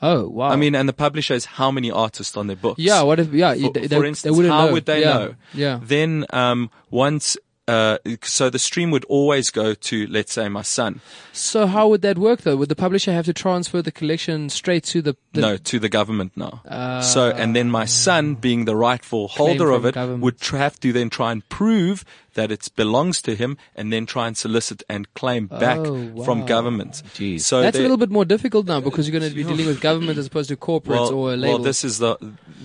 [0.00, 0.48] Oh, wow.
[0.48, 2.78] I mean, and the publisher has how many artists on their books?
[2.80, 4.72] yeah, what if, yeah, for, they, for they, instance, wouldn't how know.
[4.72, 5.12] would they yeah.
[5.12, 5.34] know?
[5.52, 5.80] Yeah.
[5.82, 11.00] Then um, once, uh, so the stream would always go to, let's say, my son.
[11.32, 12.56] So how would that work though?
[12.56, 15.88] Would the publisher have to transfer the collection straight to the, the no, to the
[15.88, 16.62] government now.
[16.68, 20.22] Uh, so, and then my son, being the rightful holder of it, government.
[20.22, 24.26] would have to then try and prove that it belongs to him, and then try
[24.26, 26.46] and solicit and claim back Oh, from wow.
[26.46, 27.02] government.
[27.14, 27.42] Jeez.
[27.42, 29.80] So That's a little bit more difficult now because you're going to be dealing with
[29.80, 31.58] government as opposed to corporates or well, labels.
[31.58, 32.16] well, this is the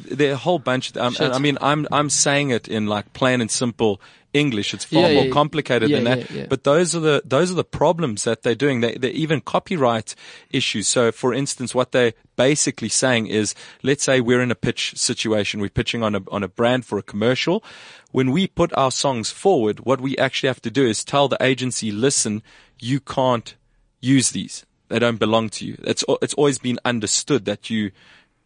[0.09, 0.95] there are a whole bunch.
[0.95, 4.01] Of, um, I mean, I'm I'm saying it in like plain and simple
[4.33, 4.73] English.
[4.73, 6.29] It's far Yeah, more yeah, complicated than that.
[6.31, 6.45] yeah, yeah.
[6.47, 8.81] But those are the those are the problems that they're doing.
[8.81, 10.15] They they're even copyright
[10.51, 10.87] issues.
[10.87, 15.59] So, for instance, what they're basically saying is, let's say we're in a pitch situation.
[15.61, 17.63] We're pitching on a on a brand for a commercial.
[18.11, 21.37] When we put our songs forward, what we actually have to do is tell the
[21.41, 22.41] agency, listen,
[22.79, 23.55] you can't
[23.99, 24.65] use these.
[24.89, 25.77] They don't belong to you.
[25.83, 27.91] It's it's always been understood that you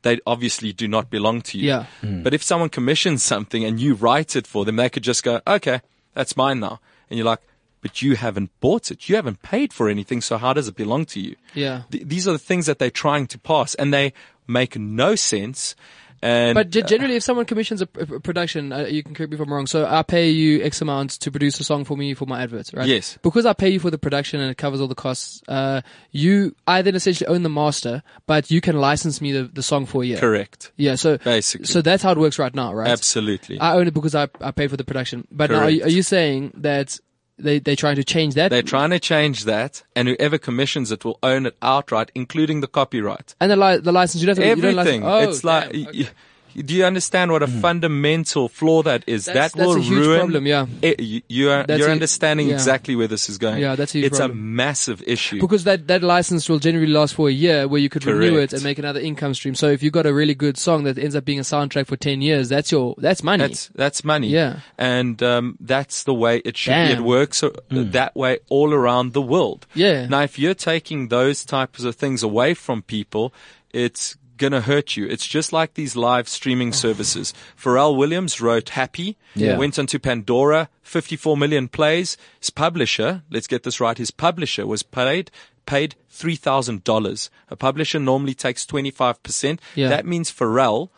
[0.03, 1.67] they obviously do not belong to you.
[1.67, 1.85] Yeah.
[2.01, 2.23] Hmm.
[2.23, 5.41] But if someone commissions something and you write it for them, they could just go,
[5.47, 5.81] okay,
[6.13, 6.79] that's mine now.
[7.09, 7.39] And you're like,
[7.81, 9.09] but you haven't bought it.
[9.09, 10.21] You haven't paid for anything.
[10.21, 11.35] So how does it belong to you?
[11.53, 11.83] yeah.
[11.91, 14.13] Th- these are the things that they're trying to pass and they
[14.47, 15.75] make no sense.
[16.23, 19.35] And But ge- generally, if someone commissions a, a production, uh, you can correct me
[19.35, 19.67] if I'm wrong.
[19.67, 22.73] So I pay you X amount to produce a song for me for my adverts,
[22.73, 22.87] right?
[22.87, 23.17] Yes.
[23.21, 25.43] Because I pay you for the production and it covers all the costs.
[25.49, 25.81] Uh,
[26.11, 29.85] you, I then essentially own the master, but you can license me the, the song
[29.85, 30.17] for a year.
[30.17, 30.71] correct.
[30.77, 30.95] Yeah.
[30.95, 31.65] So Basically.
[31.67, 32.87] so that's how it works right now, right?
[32.89, 33.59] Absolutely.
[33.59, 35.27] I own it because I I paid for the production.
[35.29, 36.99] But now, are you, are you saying that
[37.37, 38.49] they they're trying to change that?
[38.51, 42.67] they're trying to change that and whoever commissions it will own it outright, including the
[42.67, 43.35] copyright.
[43.39, 45.01] and the li- the license you don't have to, you don't Everything.
[45.03, 46.09] license- oh, it's like, damn, y- okay.
[46.55, 49.25] Do you understand what a fundamental flaw that is?
[49.25, 50.19] That's- that that's will a huge ruin.
[50.19, 50.65] problem, yeah.
[50.81, 52.53] it- you, you are, That's you're a- understanding yeah.
[52.53, 53.59] exactly where this is going.
[53.61, 54.37] Yeah, that's a huge It's problem.
[54.37, 55.39] a massive issue.
[55.39, 58.53] Because that, that license will generally last for a year where you could renew it
[58.53, 59.55] and make another income stream.
[59.55, 61.95] So if you've got a really good song that ends up being a soundtrack for
[61.97, 63.43] 10 years, that's your, that's money.
[63.43, 64.27] That's that's money.
[64.27, 64.59] Yeah.
[64.77, 66.93] and um, that's the way it should be.
[66.93, 69.65] It works uh, that way all around the world.
[69.73, 70.05] Yeah.
[70.07, 73.33] Now, if you're taking those types of things away from people,
[73.71, 75.05] it's gonna hurt you.
[75.07, 76.79] It's just like these live streaming oh.
[76.85, 77.33] services.
[77.61, 79.57] Pharrell Williams wrote "Happy," Yeah.
[79.57, 82.17] went onto Pandora, 54 million plays.
[82.39, 85.31] His publisher, let's get this right, his publisher was paid
[85.65, 87.29] paid three thousand dollars.
[87.49, 89.61] A publisher normally takes 25 percent.
[89.75, 89.89] Yeah.
[89.89, 90.89] That means Pharrell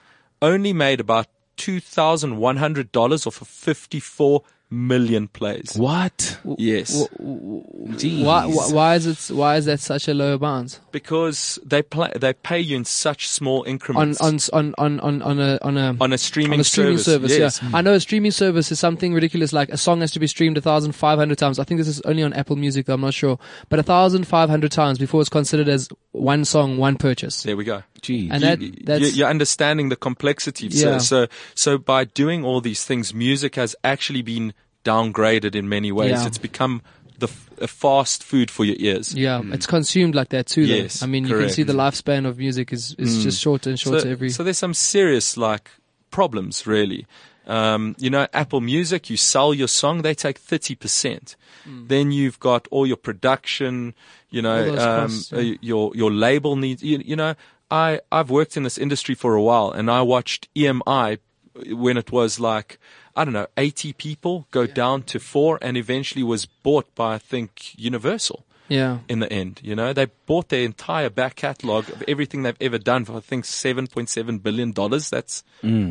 [0.42, 5.74] only made about two thousand one hundred dollars off of 54 million plays.
[5.78, 6.38] What?
[6.58, 7.08] Yes.
[7.20, 8.24] Jeez.
[8.24, 10.80] Why, why, why is it, why is that such a low amount?
[10.92, 15.40] because they play, they pay you in such small increments on, on, on, on, on
[15.40, 17.60] a, on a, on a streaming, on a streaming service, Yes.
[17.62, 17.70] yeah.
[17.74, 20.58] I know a streaming service is something ridiculous like a song has to be streamed
[20.58, 21.60] a 1,500 times.
[21.60, 23.38] I think this is only on Apple Music, though, I'm not sure.
[23.70, 27.44] But a 1,500 times before it's considered as one song, one purchase.
[27.44, 27.84] There we go.
[28.06, 28.30] Jeez.
[28.32, 30.68] And that, You- that's, you're understanding the complexity.
[30.68, 30.98] Yeah.
[31.00, 35.92] So, so, so by doing all these things, music has actually been downgraded in many
[35.92, 36.12] ways.
[36.12, 36.28] Yeah.
[36.28, 36.82] It's become
[37.20, 39.14] the f- a fast food for your ears.
[39.16, 40.68] yeah, it's consumed like that too.
[40.68, 40.74] though.
[40.74, 43.80] Yes, I mean, you can see the lifespan of music is, is just shorter and
[43.80, 44.30] shorter so, every.
[44.30, 45.72] so there's some serious like
[46.12, 47.08] problems really.
[47.48, 51.36] Um, you know, Apple Music, you sell your song, they take 30%.
[51.68, 53.94] Then you've got all your production,
[54.30, 54.42] you.
[54.42, 54.78] Know, um,
[55.10, 55.40] costs, yeah.
[55.40, 57.34] uh, your, your label needs, you, you know,
[57.70, 61.20] I, I've worked in this industry for a while and I watched EMI
[61.68, 62.80] when it was like,
[63.16, 67.18] I don't know, 80 people go down to four and eventually was bought by, I
[67.18, 69.00] think, Universal yeah.
[69.08, 69.62] in the end.
[69.64, 73.20] You know, they bought their entire back catalog of everything they've ever done for I
[73.20, 75.10] think seven point seven billion dollars.
[75.10, 75.44] That's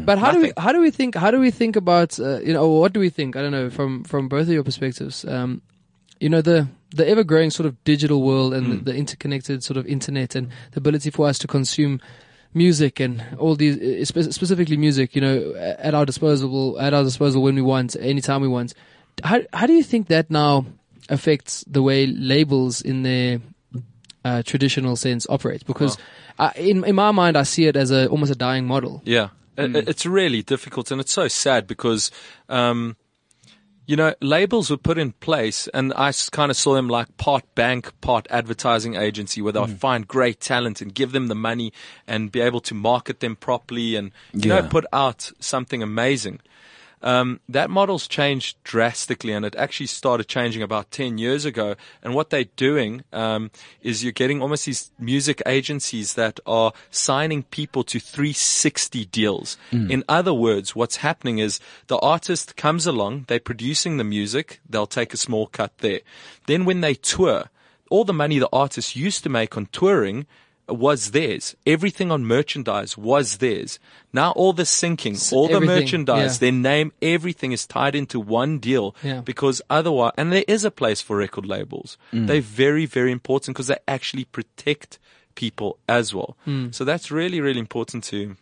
[0.05, 2.53] But how do we how do we think how do we think about uh, you
[2.53, 5.63] know what do we think I don't know from from both of your perspectives um,
[6.21, 8.85] you know the the ever growing sort of digital world and Mm.
[8.85, 12.01] the, the interconnected sort of internet and the ability for us to consume
[12.53, 17.43] music and all these uh, specifically music you know at our disposal at our disposal
[17.43, 18.75] when we want anytime we want.
[19.23, 20.67] How how do you think that now
[21.09, 23.41] affects the way labels in their
[24.25, 25.67] uh, traditional sense operate?
[25.67, 25.99] Because
[26.39, 29.03] uh, in in my mind I see it as a almost a dying model.
[29.05, 32.11] Yeah, I- I- it's really difficult, and it's so sad because,
[32.49, 32.97] um,
[33.87, 37.45] you know, labels were put in place, and I kind of saw them like part
[37.55, 39.75] bank, part advertising agency, where they'll hmm.
[39.75, 41.73] find great talent and give them the money
[42.07, 46.41] and be able to market them properly, and you know, put out something amazing.
[47.05, 51.77] Um, that model's changed drastically, and it actually started changing about 10 years ago.
[52.03, 53.51] And what they're doing um,
[53.83, 59.59] is you're getting almost these music agencies that are signing people to 360 deals.
[59.91, 64.87] In other words, what's happening is the artist comes along, they're producing the music, they'll
[64.87, 66.01] take a small cut there.
[66.47, 67.51] Then when they tour,
[67.91, 70.27] all the money the artist used to make on touring
[70.69, 71.55] was theirs.
[71.67, 73.79] Everything on merchandise was theirs.
[74.13, 76.51] Now all the syncing, all the merchandise, yeah.
[76.51, 79.21] their name, everything is tied into one deal Yeah.
[79.21, 81.99] because otherwise, and there is a place for record labels.
[82.13, 82.27] Mm.
[82.27, 84.99] They're very, very important because they actually protect
[85.35, 86.37] people as well.
[86.47, 86.75] Mm.
[86.75, 88.37] So that's really, really important to,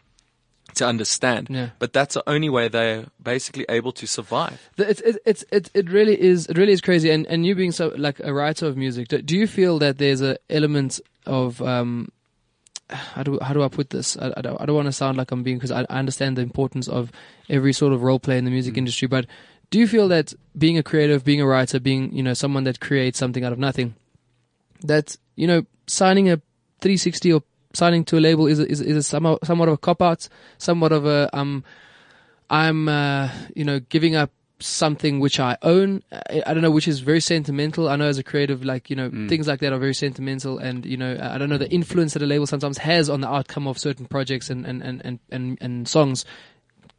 [0.74, 1.48] to understand.
[1.50, 1.70] Yeah.
[1.78, 4.70] But that's the only way they're basically able to survive.
[4.76, 7.10] It's it, it's it, it really is it really is crazy.
[7.10, 9.98] And and you being so like a writer of music, do, do you feel that
[9.98, 12.10] there's a element of um,
[12.90, 14.16] how do how do I put this?
[14.16, 16.36] I, I don't, I don't want to sound like I'm being because I, I understand
[16.36, 17.10] the importance of
[17.48, 19.08] every sort of role play in the music industry.
[19.08, 19.26] But
[19.70, 22.80] do you feel that being a creative, being a writer, being you know someone that
[22.80, 23.94] creates something out of nothing,
[24.82, 26.36] that you know signing a
[26.80, 27.42] 360 or
[27.74, 30.28] signing to a label is a, is is a somewhat, somewhat of a cop out,
[30.58, 31.64] somewhat of a um
[32.52, 34.30] I'm, uh, you know, giving up
[34.62, 36.02] something which I own.
[36.12, 37.88] I, I don't know, which is very sentimental.
[37.88, 40.58] I know as a creative, like, you know, things like that are very sentimental.
[40.58, 43.28] And, you know, I don't know the influence that a label sometimes has on the
[43.28, 46.24] outcome of certain projects and, and, and, and, and, and songs.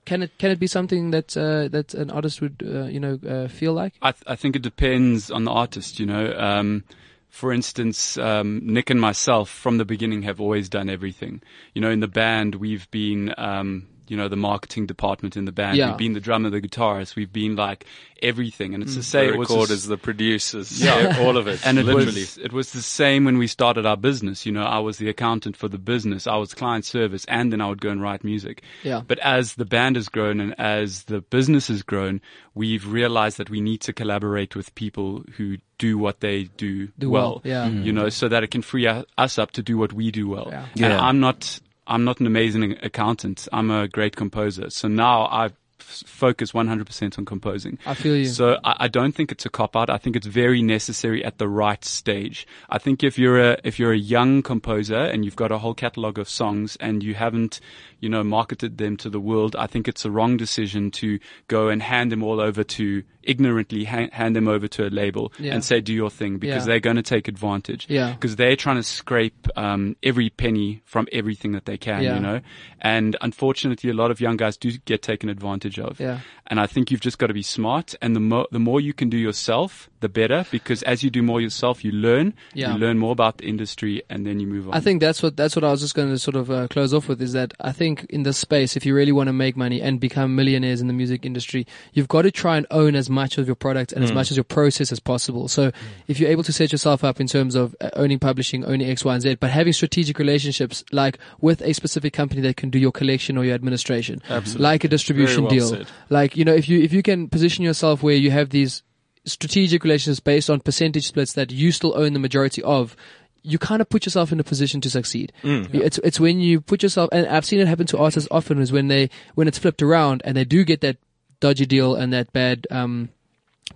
[0.05, 3.19] Can it, can it be something that, uh, that an artist would, uh, you know,
[3.27, 3.93] uh, feel like?
[4.01, 6.33] I, th- I think it depends on the artist, you know.
[6.37, 6.83] Um,
[7.29, 11.41] for instance, um, Nick and myself from the beginning have always done everything.
[11.73, 15.51] You know, in the band, we've been, um, you know, the marketing department in the
[15.51, 15.77] band.
[15.77, 15.89] Yeah.
[15.89, 17.15] We've been the drummer, the guitarist.
[17.15, 17.85] We've been like
[18.21, 18.73] everything.
[18.73, 19.03] And it's to mm.
[19.03, 21.65] say the it was recorders, just- the producers, yeah, all of it.
[21.65, 22.21] and it literally.
[22.21, 24.45] was it was the same when we started our business.
[24.45, 26.27] You know, I was the accountant for the business.
[26.27, 28.63] I was client service, and then I would go and write music.
[28.83, 29.01] Yeah.
[29.05, 32.21] But as the band has grown and as the business has grown,
[32.55, 37.09] we've realized that we need to collaborate with people who do what they do, Do
[37.09, 37.67] well, yeah.
[37.67, 37.95] You mm.
[37.95, 40.47] know, so that it can free us up to do what we do well.
[40.49, 40.65] Yeah.
[40.73, 41.01] And Yeah.
[41.01, 41.59] I'm not.
[41.87, 43.47] I'm not an amazing accountant.
[43.51, 44.69] I'm a great composer.
[44.69, 47.77] So now I f- focus 100% on composing.
[47.85, 48.25] I feel you.
[48.25, 49.89] So I, I don't think it's a cop out.
[49.89, 52.47] I think it's very necessary at the right stage.
[52.69, 55.73] I think if you're a if you're a young composer and you've got a whole
[55.73, 57.59] catalog of songs and you haven't,
[58.03, 61.69] you know, marketed them to the world, I think it's a wrong decision to go
[61.69, 65.53] and hand them all over to ignorantly ha- hand them over to a label Yeah.
[65.53, 66.67] and say do your thing because Yeah.
[66.67, 67.85] they're going to take advantage.
[67.89, 68.11] Yeah.
[68.11, 72.15] Because they're trying to scrape um, every penny from everything that they can, Yeah.
[72.15, 72.41] you know.
[72.81, 75.99] And unfortunately, a lot of young guys do get taken advantage of.
[76.01, 76.19] Yeah.
[76.47, 77.95] And I think you've just got to be smart.
[78.01, 80.45] And the more the more you can do yourself, the better.
[80.51, 82.33] Because as you do more yourself, you learn.
[82.53, 82.73] Yeah.
[82.73, 84.73] You learn more about the industry, and then you move on.
[84.75, 86.91] I think that's what that's what I was just going to sort of uh, close
[86.93, 89.55] off with is that I think in this space, if you really want to make
[89.55, 93.09] money and become millionaires in the music industry, you've got to try and own as
[93.09, 95.47] much of your product and as much as your process as possible.
[95.47, 95.71] So
[96.07, 99.03] if you're able to set yourself up in terms of uh, owning publishing, owning X,
[99.05, 102.79] Y, and Z, but having strategic relationships like with a specific company that can do
[102.79, 104.63] your collection or your administration, Absolutely.
[104.63, 105.87] like a distribution well deal, said.
[106.09, 108.83] like you know, if you if you can position yourself where you have these
[109.25, 112.95] strategic relationships based on percentage splits that you still own the majority of,
[113.43, 115.31] you kind of put yourself in a position to succeed.
[115.73, 118.71] It's it's when you put yourself, and I've seen it happen to artists often, is
[118.71, 120.97] when they when it's flipped around and they do get that
[121.39, 123.09] dodgy deal and that bad um,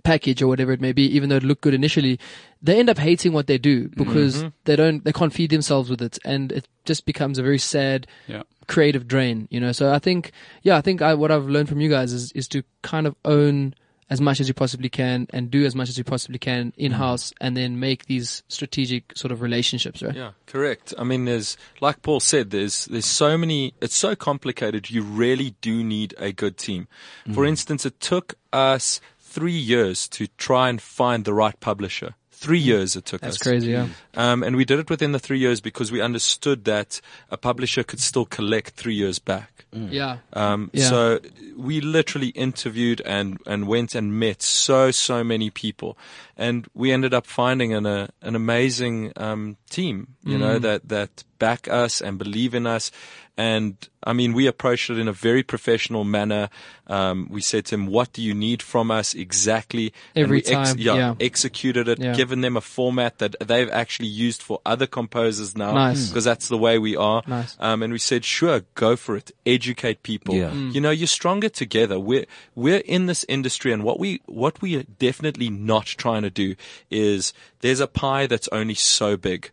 [0.02, 2.18] package or whatever it may be, even though it looked good initially,
[2.62, 6.00] they end up hating what they do because they don't they can't feed themselves with
[6.02, 8.42] it, and it just becomes a very sad yeah.
[8.66, 9.72] creative drain, you know.
[9.72, 12.48] So I think, yeah, I think I, what I've learned from you guys is is
[12.48, 13.74] to kind of own
[14.10, 16.92] as much as you possibly can and do as much as you possibly can in
[16.92, 17.36] house, mm.
[17.40, 20.14] and then make these strategic sort of relationships, right?
[20.14, 20.94] Yeah, correct.
[20.98, 23.74] I mean, there's like Paul said, there's there's so many.
[23.80, 24.90] It's so complicated.
[24.90, 26.88] You really do need a good team.
[27.32, 27.48] For mm.
[27.48, 32.14] instance, it took us three years to try and find the right publisher.
[32.38, 33.38] Three years it took That's us.
[33.38, 33.72] That's crazy.
[33.72, 33.88] Yeah.
[34.14, 37.82] Um, and we did it within the three years because we understood that a publisher
[37.82, 39.66] could still collect three years back.
[39.72, 40.18] Yeah.
[40.32, 40.88] Um, Yeah.
[40.88, 41.20] So
[41.56, 45.98] we literally interviewed and, and went and met so, so many people.
[46.36, 51.24] And we ended up finding an, a, an amazing um, team, you know, that, that
[51.38, 52.90] back us and believe in us.
[53.36, 56.48] And I mean, we approached it in a very professional manner.
[56.88, 59.92] Um, we said to him, what do you need from us exactly?
[60.16, 61.14] And Every we time, yeah, yeah.
[61.20, 62.14] executed it, Yeah.
[62.14, 65.72] given them a format that they've actually used for other composers now.
[65.72, 66.08] Nice.
[66.08, 67.22] Because that's the way we are.
[67.28, 67.56] Nice.
[67.60, 69.30] Um, and we said, sure, go for it.
[69.46, 70.34] Educate people.
[70.34, 70.50] Yeah.
[70.50, 70.74] Mm.
[70.74, 72.00] You know, you're stronger together.
[72.00, 76.30] We're, we're in this industry and what we, what we are definitely not trying to
[76.30, 76.56] do
[76.90, 79.52] is there's a pie that's only so big.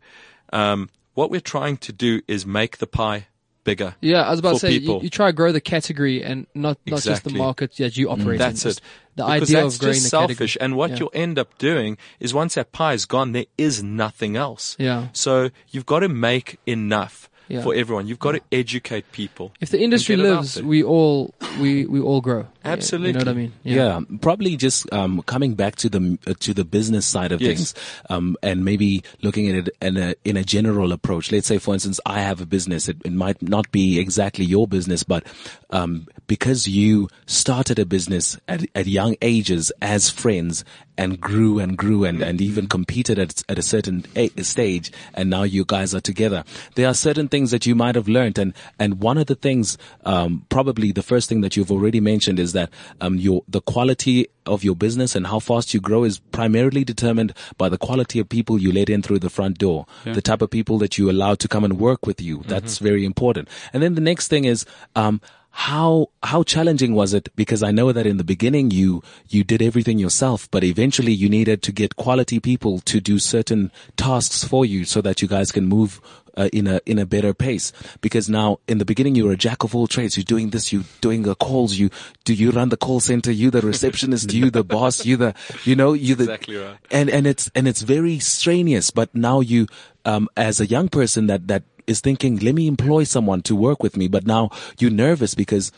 [0.52, 3.28] Um, what we're trying to do is make the pie
[3.65, 3.95] bigger.
[3.99, 5.04] Yeah, I was about to say you, people.
[5.04, 8.12] you try to grow the category and not not just the market that you mm.
[8.12, 8.38] operate in.
[8.38, 8.84] That's Just it.
[9.15, 10.38] The because idea that's of growing just the selfish.
[10.38, 10.65] category.
[10.65, 10.97] And what Yeah.
[10.99, 14.75] you'll end up doing is once that pie is gone, there is nothing else.
[14.80, 15.08] Yeah.
[15.13, 17.62] So you've got to make enough Yeah.
[17.62, 18.08] for everyone.
[18.08, 19.54] You've got to educate people.
[19.60, 22.47] If the industry get it out lives, we all we we all grow.
[22.65, 23.08] Yeah, Absolutely.
[23.10, 23.54] You know what I mean?
[23.63, 27.47] Yeah, probably just um, coming back to the uh, to the business side of Yes.
[27.73, 27.73] things,
[28.10, 31.32] um, and maybe looking at it in a in a general approach.
[31.32, 32.89] Let's say, for instance, I have a business.
[32.89, 35.23] It, it might not be exactly your business, but
[35.69, 40.63] um, because you started a business at at young ages as friends
[40.97, 45.30] and grew and grew and, and even competed at at a certain a- stage, and
[45.30, 46.43] now you guys are together.
[46.75, 49.78] There are certain things that you might have learned, and and one of the things,
[50.06, 52.69] um, probably the first thing that you've already mentioned is that
[53.01, 57.33] um, your the quality of your business and how fast you grow is primarily determined
[57.57, 60.49] by the quality of people you let in through the front door, the type of
[60.49, 62.43] people that you allow to come and work with you.
[62.47, 63.47] That's very important.
[63.73, 64.65] And then the next thing is.
[64.95, 65.21] Um,
[65.55, 67.29] how how challenging was it?
[67.37, 71.29] Because i know that in the beginning you you did everything yourself but eventually you
[71.29, 75.53] needed to get quality people to do certain tasks for you so that you guys
[75.53, 76.01] can move
[76.37, 77.71] uh, in a in a better pace.
[78.01, 80.17] Because now in the beginning you were a jack of all trades.
[80.17, 81.75] You're doing this you're doing the calls.
[81.75, 81.89] You
[82.25, 83.31] do you run the call center?
[83.31, 84.33] You the receptionist.
[84.33, 85.05] You the boss.
[85.05, 86.77] You the you know you the Exactly right.
[86.91, 88.91] and and it's and it's very strenuous.
[88.91, 89.67] But now you
[90.03, 93.84] um as a young person that that is thinking let me employ someone to work
[93.84, 94.08] with me.
[94.08, 95.71] But now you're nervous because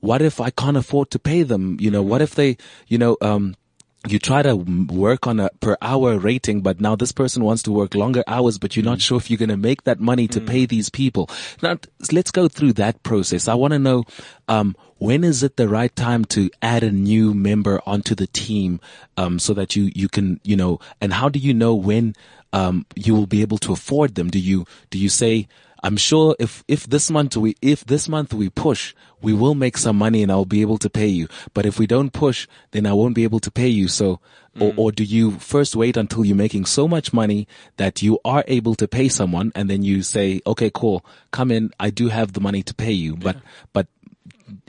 [0.00, 1.76] what if i can't afford to pay them?
[1.80, 3.56] You know what if they you know um
[4.06, 7.72] you try to work on a per hour rating, but now this person wants to
[7.72, 10.40] work longer hours, but you're not sure if you're going to make that money to
[10.40, 11.28] pay these people.
[11.62, 11.78] Now,
[12.12, 13.48] let's go through that process.
[13.48, 14.04] I want to know,
[14.46, 18.80] um, when is it the right time to add a new member onto the team,
[19.16, 22.14] um, so that you, you can, you know, and how do you know when,
[22.52, 24.30] um, you will be able to afford them?
[24.30, 25.48] Do you, do you say,
[25.82, 29.76] I'm sure if, if this month we, if this month we push, we will make
[29.76, 31.28] some money and I'll be able to pay you.
[31.54, 33.88] But if we don't push, then I won't be able to pay you.
[33.88, 34.20] So,
[34.60, 38.44] or, or do you first wait until you're making so much money that you are
[38.48, 41.70] able to pay someone and then you say, okay, cool, come in.
[41.78, 43.14] I do have the money to pay you.
[43.14, 43.36] But,
[43.72, 43.86] but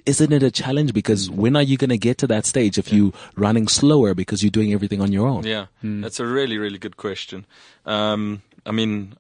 [0.06, 0.94] isn't it a challenge?
[0.94, 4.44] Because when are you going to get to that stage if you're running slower because
[4.44, 5.44] you're doing everything on your own?
[5.44, 7.46] Yeah, that's a really, really good question.
[7.86, 9.16] Um, I mean,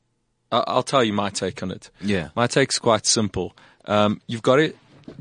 [0.51, 1.89] I'll tell you my take on it.
[2.01, 2.29] Yeah.
[2.35, 3.55] My take's quite simple.
[3.85, 4.73] Um, you've got to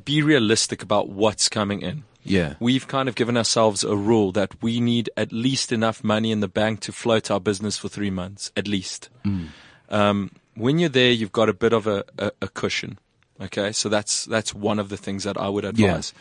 [0.05, 2.05] be realistic about what's coming in.
[2.23, 2.55] Yeah.
[2.61, 6.41] We've kind of given ourselves a rule that we need at least enough money in
[6.41, 9.09] the bank to float our business for three months, at least.
[9.88, 12.99] Um, when you're there, you've got a bit of a, a, a cushion.
[13.41, 16.12] Okay, so that's that's one of the things that I would advise.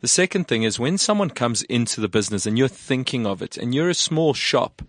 [0.00, 3.56] The second thing is when someone comes into the business and you're thinking of it,
[3.56, 4.82] and you're a small shop,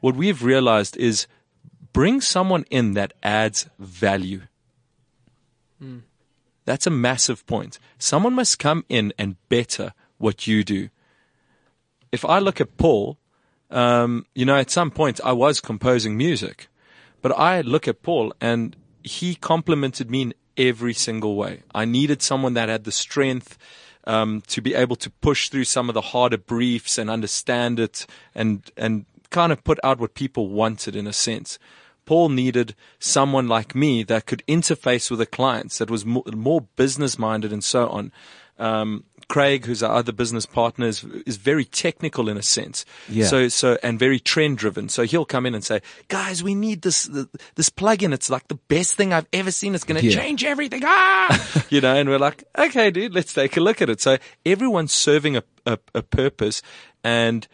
[0.00, 1.26] what we've realized is
[1.92, 4.42] bring someone in that adds value.
[6.64, 7.78] That's a massive point.
[7.98, 10.90] Someone must come in and better what you do.
[12.12, 13.18] If I look at Paul,
[13.70, 16.68] um, you know, at some point I was composing music,
[17.22, 21.62] but I look at Paul and he complimented me in every single way.
[21.74, 23.56] I needed someone that had the strength
[24.04, 28.06] um, to be able to push through some of the harder briefs and understand it
[28.34, 31.58] and and kind of put out what people wanted in a sense.
[32.10, 36.62] Paul needed someone like me that could interface with the clients, that was more, more
[36.74, 38.10] business minded and so on.
[38.58, 42.84] Um, Craig, who's our other business partner, is, is very technical in a sense.
[43.08, 43.26] Yeah.
[43.26, 44.88] So, so, and very trend driven.
[44.88, 47.04] So he'll come in and say, guys, we need this,
[47.54, 48.12] this plugin.
[48.12, 49.76] It's like the best thing I've ever seen.
[49.76, 50.16] It's going to Yeah.
[50.20, 50.82] change everything.
[50.84, 54.00] Ah, you know, and we're like, okay, dude, let's take a look at it.
[54.00, 56.60] So everyone's serving a, a, a purpose
[57.04, 57.46] and,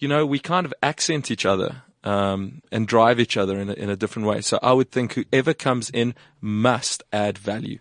[0.00, 1.82] you know, we kind of accent each other.
[2.06, 4.40] Um, and drive each other in a, in a different way.
[4.40, 7.80] So I would think whoever comes in must add value.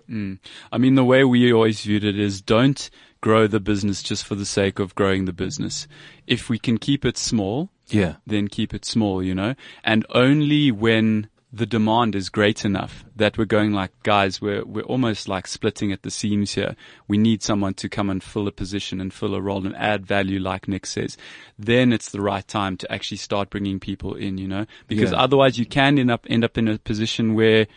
[0.71, 2.89] I mean, the way we always viewed it is don't
[3.21, 5.87] grow the business just for the sake of growing the business.
[6.25, 8.15] If we can keep it small Yeah.
[8.25, 13.37] then keep it small, you know, and only when the demand is great enough that
[13.37, 16.75] we're going like, guys, we're, we're almost like splitting at the seams here.
[17.07, 20.05] We need someone to come and fill a position and fill a role and add
[20.05, 21.15] value, like Nick says.
[21.57, 25.17] Then it's the right time to actually start bringing people in, you know, because Yeah.
[25.19, 27.67] otherwise you can end up, end up in a position where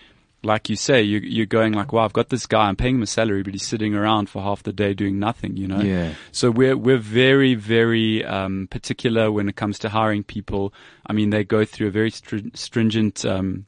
[0.44, 3.02] like you say, you, you're going like, wow, I've got this guy, I'm paying him
[3.02, 5.80] a salary, but he's sitting around for half the day doing nothing, you know?
[5.80, 6.14] Yeah.
[6.30, 10.72] So we're, we're very, very, um, particular when it comes to hiring people.
[11.06, 13.66] I mean, they go through a very str- stringent, um,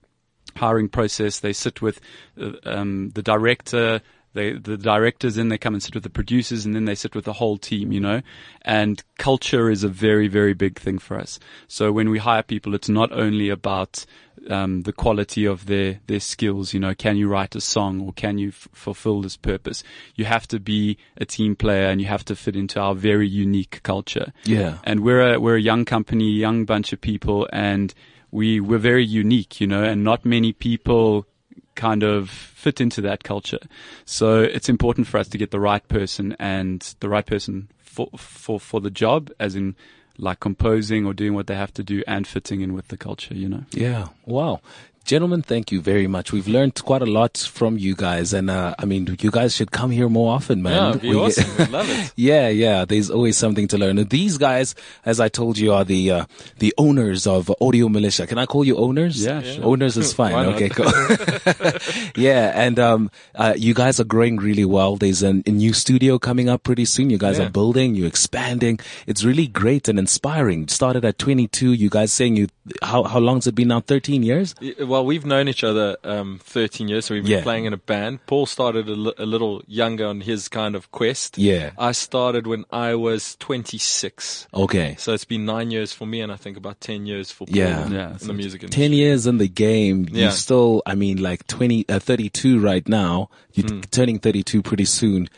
[0.57, 1.41] hiring process.
[1.41, 2.01] They sit with,
[2.41, 4.01] uh, um, the director,
[4.33, 7.15] they, the directors then they come and sit with the producers and then they sit
[7.15, 8.23] with the whole team, you know,
[8.63, 11.41] and culture is a very, very big thing for us.
[11.67, 14.07] So when we hire people, it's not only about,
[14.49, 18.13] um, the quality of their, their skills, you know, can you write a song or
[18.13, 19.83] can you f- fulfill this purpose?
[20.15, 23.29] You have to be a team player and you have to fit into our very
[23.29, 24.33] unique culture.
[24.45, 24.79] Yeah.
[24.85, 27.93] And we're a, we're a young company, young bunch of people and
[28.31, 31.27] we, we're very unique, you know, and not many people
[31.75, 33.59] kind of fit into that culture.
[34.05, 38.09] So it's important for us to get the right person and the right person for,
[38.17, 39.77] for, for the job as in
[40.19, 43.35] like composing or doing what they have to do and fitting in with the culture,
[43.35, 43.65] you know.
[43.73, 44.09] Yeah.
[44.27, 44.61] Wow.
[45.05, 46.31] Gentlemen, thank you very much.
[46.31, 48.33] We've learned quite a lot from you guys.
[48.33, 51.01] And, uh, I mean, you guys should come here more often, man.
[51.03, 51.51] Yeah, We awesome.
[51.59, 52.13] We'd love it.
[52.17, 52.85] Yeah, yeah.
[52.85, 53.99] There's always something to learn.
[53.99, 54.75] And these guys,
[55.05, 56.25] as I told you, are the uh,
[56.59, 58.27] the owners of Audio Militia.
[58.27, 59.25] Can I call you owners?
[59.25, 59.65] Yeah, sure.
[59.65, 60.35] Owners is fine.
[60.35, 60.87] Okay, cool.
[62.17, 64.97] yeah, and um, uh, you guys are growing really well.
[64.97, 67.11] There's an, a new studio coming up pretty soon.
[67.11, 67.47] You guys Yeah.
[67.47, 67.95] are building.
[67.95, 68.79] You're expanding.
[69.07, 70.69] It's really great and inspiring.
[70.69, 71.73] Started at 22.
[71.73, 72.49] You guys saying you
[72.83, 73.81] how how long's it been now?
[73.81, 74.55] 13 years.
[74.61, 77.43] Y- Well, we've known each other um, 13 years, so we've been Yeah.
[77.45, 78.27] playing in a band.
[78.27, 81.39] Paul started a, little younger on his kind of quest.
[81.39, 81.71] Yeah.
[81.79, 84.49] I started when I was 26.
[84.53, 84.97] Okay.
[84.99, 87.57] So it's been nine years for me, and I think about 10 years for Paul
[87.57, 87.87] Yeah.
[87.87, 88.83] in, Yeah, in so the music industry.
[88.83, 90.25] 10 years in the game, Yeah.
[90.27, 93.31] you still, I mean, like 20, uh, 32 right now.
[93.55, 93.81] You're Hmm.
[93.93, 95.29] turning 32 pretty soon.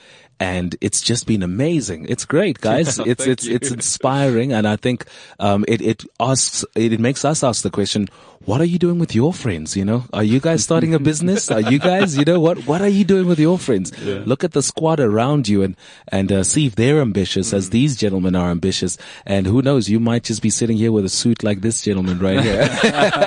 [0.43, 2.07] And it's just been amazing.
[2.09, 2.99] It's great, guys.
[3.03, 3.55] Yeah, it's, it's, you.
[3.57, 4.53] it's inspiring.
[4.53, 5.05] And I think,
[5.39, 8.09] um, it, it asks, it, it makes us ask the question,
[8.45, 9.77] what are you doing with your friends?
[9.77, 11.49] You know, are you guys starting a business?
[11.51, 13.93] Are you guys, you know, what, what are you doing with your friends?
[14.03, 15.77] Look at the squad around you and,
[16.09, 17.57] and, uh, see if they're ambitious Hmm.
[17.59, 18.99] as these gentlemen are ambitious.
[19.25, 22.19] And who knows, you might just be sitting here with a suit like this gentleman
[22.19, 22.67] right here.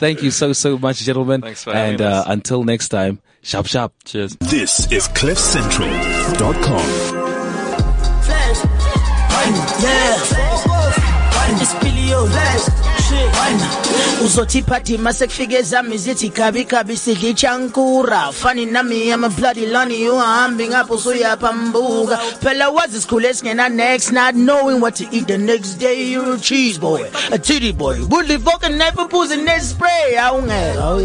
[0.00, 1.42] Thank you so, so much, gentlemen.
[1.42, 2.26] Thanks for And, having uh, us.
[2.28, 3.92] until next time, sharp, sharp.
[4.04, 4.36] Cheers.
[4.36, 6.86] This is CliffCentral.com.
[8.22, 9.82] Flash.
[9.82, 10.52] Yeah.
[11.60, 12.28] Ispilio.
[15.12, 22.16] sekufike ezami zithi kabi kabi sidla ichankura fani nami ama bloody lani uhambi ngapho usuyaphambuka
[22.16, 26.38] phela wazi isikhule esingena next not knowing what to eat the next day you're a
[26.38, 31.00] cheese boy a titty boy budli voke never pussy next spray awungeke oh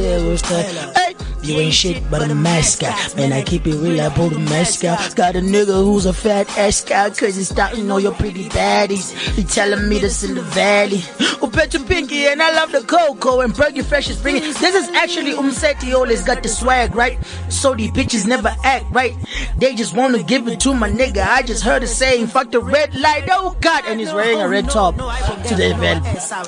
[1.47, 3.15] you ain't shit but a mascot.
[3.15, 5.15] Man, I keep it real, I pull the mask out.
[5.15, 9.11] Got a nigga who's a fat ass guy, cause he's starting all your pretty baddies.
[9.35, 11.01] He telling me this in the valley.
[11.41, 14.41] Oh, bet you pinky, and I love the cocoa, and Bergie Fresh is bringing.
[14.41, 17.17] This is actually Umseti, always got the swag, right?
[17.49, 19.13] So these bitches never act right.
[19.57, 21.25] They just wanna give it to my nigga.
[21.25, 24.49] I just heard it saying, fuck the red light, oh god, and he's wearing a
[24.49, 26.05] red top to the event.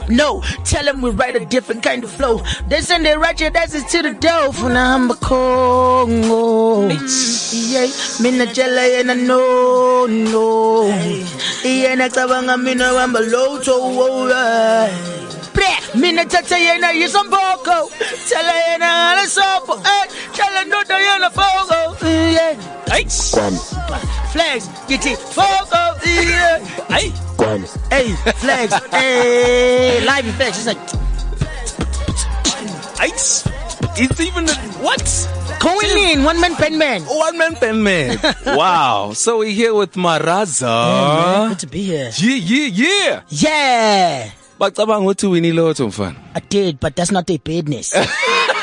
[0.09, 2.43] No, tell him we write a different kind of flow.
[2.67, 6.87] They send their ratchet asses to the door for now I'm a Congo.
[6.89, 7.85] Yeah,
[8.19, 10.89] mina jela yena no no.
[11.61, 13.75] Yena cabanga mina wamba loto.
[15.93, 17.89] Mina tata yena yisomboko.
[18.27, 19.73] Tell yena ngale sopo.
[19.77, 20.05] Eh,
[20.65, 21.95] ndoda yena fogo.
[24.31, 25.81] Flags, get it fogo.
[26.03, 26.59] Yeah.
[26.89, 27.13] Ay.
[27.91, 28.73] Hey, flags.
[28.89, 30.57] Hey, live effects.
[30.57, 30.79] It's like
[33.01, 33.58] Ice.
[33.95, 35.03] It's even a, what?
[35.59, 37.03] going in one man pen man.
[37.03, 38.19] One man pen man.
[38.45, 39.11] wow.
[39.13, 41.49] So we're here with Maraza.
[41.49, 42.11] Good to be here.
[42.17, 43.21] Yeah, yeah, yeah.
[43.29, 44.31] Yeah.
[44.59, 46.15] Bacabanga ukuthi wini lotho mfana.
[46.35, 47.95] I did, but that's not their business.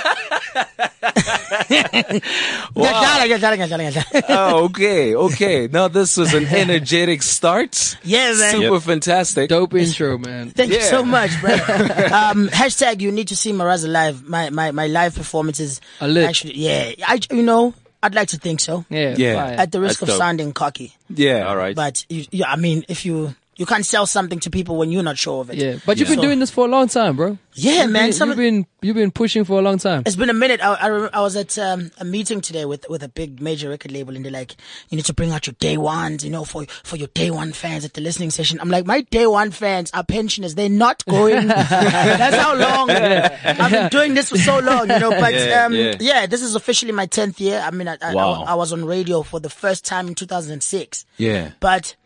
[4.28, 5.68] oh, okay, okay.
[5.68, 7.96] Now this was an energetic start.
[8.02, 8.52] Yeah, man.
[8.52, 9.48] Super fantastic.
[9.48, 10.50] Dope intro, man.
[10.50, 11.52] Thank you so much, bro.
[11.52, 14.28] um, hashtag you need to see Maraza live.
[14.28, 15.80] My, my, my live performances.
[16.00, 16.28] Are lit.
[16.28, 16.92] Actually, yeah.
[17.06, 18.84] I, you know, I'd like to think so.
[18.88, 19.56] Yeah, Yeah.
[19.58, 20.18] At the risk That's of dope.
[20.18, 20.94] sounding cocky.
[21.08, 21.48] Yeah.
[21.48, 21.74] All right.
[21.74, 25.02] But you, yeah, I mean, if you, You can't sell something to people when you're
[25.02, 25.56] not sure of it.
[25.56, 27.38] Yeah, but you've been So- doing this for a long time, bro.
[27.54, 28.06] Yeah, You've man.
[28.08, 30.02] been- Some you've been you've been pushing for a long time.
[30.04, 30.60] It's been a minute.
[30.62, 33.92] I, I, I was at um, a meeting today with, with a big major record
[33.92, 34.56] label, and they're like,
[34.90, 37.54] "You need to bring out your day ones, you know, for for your day one
[37.54, 41.02] fans at the listening session." I'm like, my day one fans are pensioners; they're not
[41.06, 41.46] going.
[41.46, 45.10] That's how long I've been doing this for so long, you know.
[45.18, 45.94] But Yeah, um, yeah.
[45.98, 46.26] yeah.
[46.26, 47.60] this is officially my tenth year.
[47.64, 48.42] I mean, I, I, Wow.
[48.42, 51.06] I, I was on radio for the first time in 2006.
[51.16, 51.52] Yeah.
[51.60, 51.96] But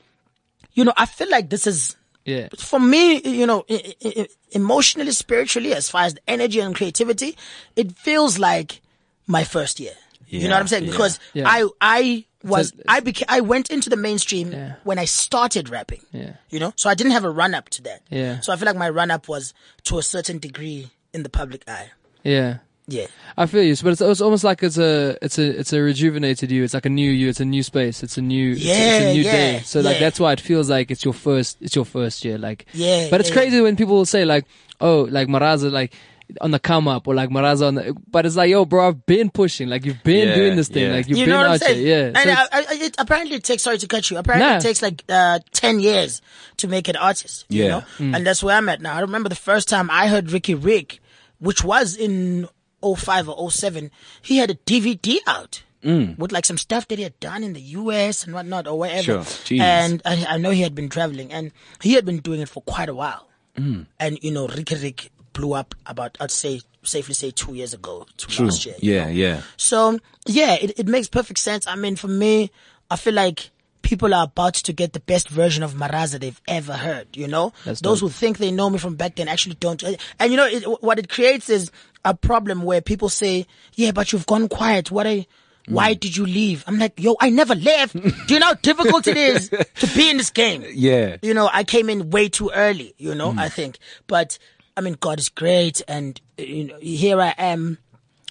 [0.80, 3.64] you know, I feel like this is Yeah, for me, you know,
[4.52, 7.36] emotionally, spiritually, as far as the energy and creativity,
[7.76, 8.80] it feels like
[9.26, 9.94] my first year.
[10.26, 10.84] you know what I'm saying?
[10.84, 10.90] yeah.
[10.92, 11.44] Because Yeah.
[11.48, 14.74] I, I was, So- I became, I went into the mainstream Yeah.
[14.84, 16.02] when I started rapping.
[16.12, 16.34] Yeah.
[16.50, 18.02] You know, so I didn't have a run up to that.
[18.10, 18.40] Yeah.
[18.40, 19.54] So I feel like my run up was
[19.84, 21.90] to a certain degree in the public eye.
[22.24, 22.58] yeah.
[22.90, 23.06] Yeah.
[23.36, 26.50] I feel you, but it's, it's almost like it's a it's a it's a rejuvenated
[26.50, 26.64] you.
[26.64, 27.28] It's like a new you.
[27.28, 28.02] It's a new space.
[28.02, 29.60] It's a new it's, it's Yeah, a new yeah, day.
[29.64, 32.36] So like that's why it feels like it's your first it's your first year.
[32.38, 34.44] Like Yeah, but it's yeah, crazy when people will say like
[34.80, 35.94] oh like Maraza like
[36.40, 39.04] on the come up or like Maraza on the but it's like yo bro I've
[39.06, 40.96] been pushing like you've been Yeah, doing this thing yeah.
[40.96, 41.84] like you've you been what I'm out saying?
[41.84, 42.20] there yeah.
[42.20, 44.56] And So I, I, it, apparently it takes, sorry to cut you, apparently Nah.
[44.58, 46.22] it takes like, uh, 10 years
[46.58, 47.46] to make an artist.
[47.48, 47.68] You Yeah.
[47.70, 47.80] know?
[47.98, 48.16] Mm.
[48.16, 48.94] And that's where I'm at now.
[48.94, 51.00] I remember the first time I heard Riky Rick,
[51.40, 52.46] which was in
[52.82, 53.90] 05 or 07,
[54.22, 55.62] he had a DVD out.
[55.82, 56.18] Mm.
[56.18, 59.24] With like some stuff that he had done in the US and whatnot or wherever.
[59.24, 59.24] Sure.
[59.62, 62.60] And I, I know he had been traveling and he had been doing it for
[62.62, 63.26] quite a while.
[63.56, 63.86] Mm.
[63.98, 68.06] And you know, Riky Rick blew up about, I'd say, safely say two years ago
[68.18, 68.46] to True.
[68.46, 68.74] last year.
[68.78, 69.10] Yeah, know?
[69.10, 69.42] yeah.
[69.56, 71.66] So yeah, it, it makes perfect sense.
[71.66, 72.50] I mean, for me,
[72.90, 73.50] I feel like
[73.82, 77.08] people are about to get the best version of Maraza they've ever heard.
[77.16, 78.10] You know, That's those dope.
[78.10, 79.82] who think they know me from back then actually don't.
[79.82, 81.70] And you know, it, what it creates is
[82.04, 84.90] a problem where people say, "Yeah, but you've gone quiet.
[84.90, 85.24] What are
[85.68, 86.00] why mm.
[86.00, 86.64] did you leave?
[86.66, 87.92] I'm like, yo, I never left.
[88.26, 90.64] Do you know how difficult it is to be in this game?
[90.72, 91.16] Yeah.
[91.22, 93.38] You know, I came in way too early, you know, mm.
[93.38, 93.78] I think.
[94.06, 94.38] But
[94.76, 95.82] I mean, God is great.
[95.86, 97.78] And, you know, here I am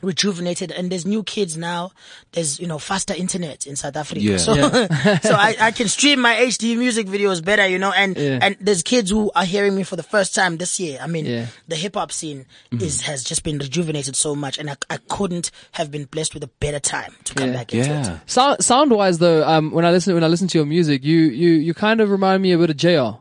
[0.01, 1.91] rejuvenated and there's new kids now.
[2.31, 4.21] There's, you know, faster internet in South Africa.
[4.21, 4.37] Yeah.
[4.37, 4.53] So,
[5.21, 8.39] so I, I can stream my HD music videos better, you know, and, Yeah.
[8.41, 10.99] and there's kids who are hearing me for the first time this year.
[11.01, 11.45] I mean, Yeah.
[11.67, 12.83] the hip hop scene Mm-hmm.
[12.83, 16.43] is, has just been rejuvenated so much and I, I couldn't have been blessed with
[16.43, 17.53] a better time to come Yeah.
[17.53, 18.15] back into Yeah.
[18.15, 18.19] it.
[18.29, 21.17] Sound sound wise though, um, when I listen when I listen to your music, you
[21.19, 23.19] you you kind of remind me a bit of Jr.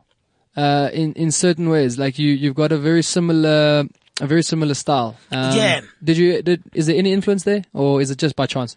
[0.57, 3.85] Uh, in in certain ways, like you you've got a very similar
[4.21, 5.17] a very similar style.
[5.31, 5.81] Um, Yeah.
[6.03, 8.77] Did you did is there any influence there, or is it just by chance?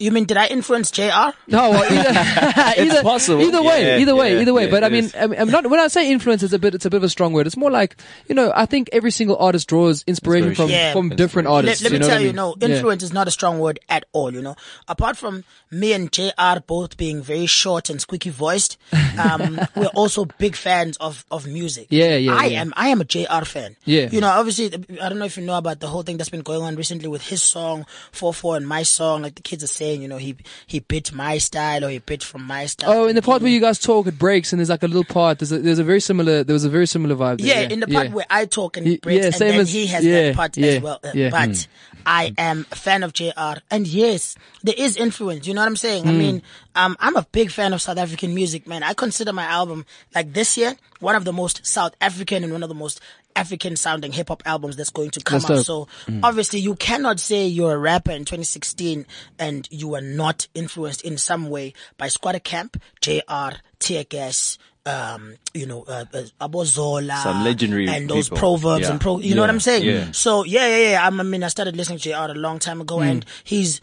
[0.00, 1.34] You mean, did I influence JR?
[1.48, 3.42] No, well, either, either, possible.
[3.42, 4.66] Either way, Yeah, either way, yeah, either way.
[4.66, 5.14] yeah, but I mean, is.
[5.16, 5.68] I'm, I'm not.
[5.68, 6.74] When I say influence, it's a bit.
[6.76, 7.48] It's a bit of a strong word.
[7.48, 7.96] It's more like
[8.28, 8.52] you know.
[8.54, 10.92] I think every single artist draws inspiration from Yeah.
[10.92, 11.82] from different artists.
[11.82, 12.36] Let, let me you know tell what I you, mean?
[12.36, 12.76] no, Yeah.
[12.76, 14.54] influence is not a strong word at all, you know.
[14.86, 15.42] Apart from
[15.72, 18.78] me and JR both being very short and squeaky voiced,
[19.18, 21.88] um, we're also big fans of, of music.
[21.90, 22.60] Yeah, yeah, I yeah.
[22.60, 23.74] am, I am a JR fan.
[23.84, 24.08] Yeah.
[24.12, 24.66] You know, obviously,
[25.02, 27.08] I don't know if you know about the whole thing that's been going on recently
[27.08, 30.36] with his song, 4-4 and my song, like the kids are saying, you know, he,
[30.66, 32.90] he bit my style or he bit from my style.
[32.90, 35.04] Oh, in the part where you guys talk, it breaks, and there's like a little
[35.04, 35.38] part.
[35.38, 36.44] There's a, there's a very similar.
[36.44, 37.38] There was a very similar vibe.
[37.38, 38.14] There, Yeah, in the part yeah.
[38.14, 40.36] where I talk and Ye- breaks, yeah, and same then as- he has yeah, that
[40.36, 41.00] part yeah, as well.
[41.02, 41.30] Uh, yeah.
[41.30, 41.66] But
[42.06, 45.46] I am a fan of JR, and yes, there is influence.
[45.46, 46.04] You know what I'm saying?
[46.04, 46.08] Hmm.
[46.08, 46.42] I mean,
[46.74, 48.82] um, I'm a big fan of South African music, man.
[48.82, 49.84] I consider my album
[50.14, 53.00] like this year one of the most South African and one of the most
[53.38, 55.66] African sounding hip hop albums that's going to come That's out.
[55.66, 55.88] dope.
[56.08, 59.06] So obviously, you cannot say you're a rapper in 2016
[59.38, 64.58] and you are not influenced in some way by Skwatta Kamp, JR, Teargas.
[64.86, 68.38] Um, you know, uh, uh, Abozola, Some legendary and those people.
[68.38, 68.92] proverbs Yeah.
[68.92, 69.18] and pro.
[69.18, 69.84] You know what I'm saying?
[69.84, 70.12] Yeah.
[70.12, 71.02] So yeah, yeah, yeah.
[71.04, 73.82] I'm- I mean, I started listening to JR a long time ago, and he's.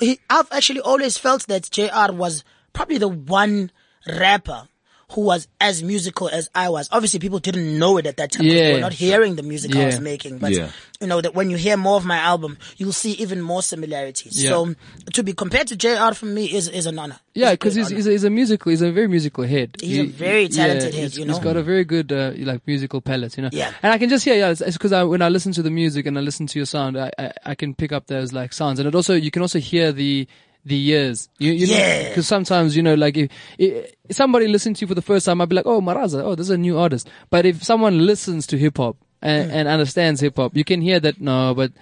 [0.00, 2.42] He, I've actually always felt that JR was
[2.72, 3.70] probably the one
[4.08, 4.66] rapper
[5.12, 6.88] who was as musical as I was.
[6.92, 8.44] Obviously, people didn't know it at that time.
[8.46, 10.70] 'cause They were not hearing the music I was making, but Yeah.
[11.00, 14.42] you know that when you hear more of my album, you'll see even more similarities.
[14.42, 14.50] Yeah.
[14.50, 14.74] So
[15.14, 17.18] to be compared to JR for me is is an honor.
[17.34, 18.70] Yeah, because he's, he's, a, he's a musical.
[18.70, 19.76] He's a very musical head.
[19.80, 21.42] He's a very talented head, he's- you He's know?
[21.42, 23.50] got a very good uh, like musical palette, you know.
[23.52, 23.72] Yeah.
[23.82, 26.06] And I can just hear, yeah, it's because I, when I listen to the music
[26.06, 28.78] and I listen to your sound, I, I, I can pick up those like sounds,
[28.78, 30.26] and it also you can also hear the
[30.64, 31.28] the years.
[31.38, 32.08] You, you Yeah.
[32.08, 35.40] Because sometimes you know, like if, if somebody listens to you for the first time,
[35.40, 37.08] I'd be like, oh Maraza, oh this is a new artist.
[37.30, 41.00] But if someone listens to hip hop and, and understands hip hop, you can hear
[41.00, 41.72] that no, but.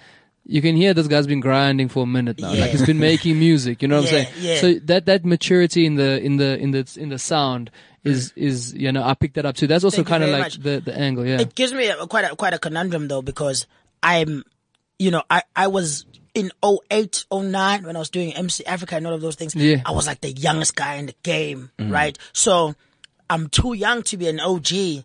[0.45, 2.51] You can hear this guy's been grinding for a minute now.
[2.53, 2.61] Yeah.
[2.61, 3.83] Like he's been making music.
[3.83, 4.35] You know what Yeah, I'm saying?
[4.39, 4.55] yeah.
[4.61, 7.69] So that that maturity in the in the in the in the sound
[8.03, 8.09] mm.
[8.09, 9.67] is is you know I picked that up too.
[9.67, 10.57] That's also Thank kind of like much.
[10.57, 11.23] the the angle.
[11.23, 11.41] Yeah.
[11.41, 13.67] it gives me a, quite a, quite a conundrum though because
[14.01, 14.43] I'm,
[14.97, 19.07] you know, I, I was in 08, 09 when I was doing MC Africa and
[19.07, 19.55] all of those things.
[19.55, 19.81] Yeah.
[19.85, 22.17] I was like the youngest guy in the game, right?
[22.33, 22.75] So
[23.29, 25.03] I'm too young to be an OG,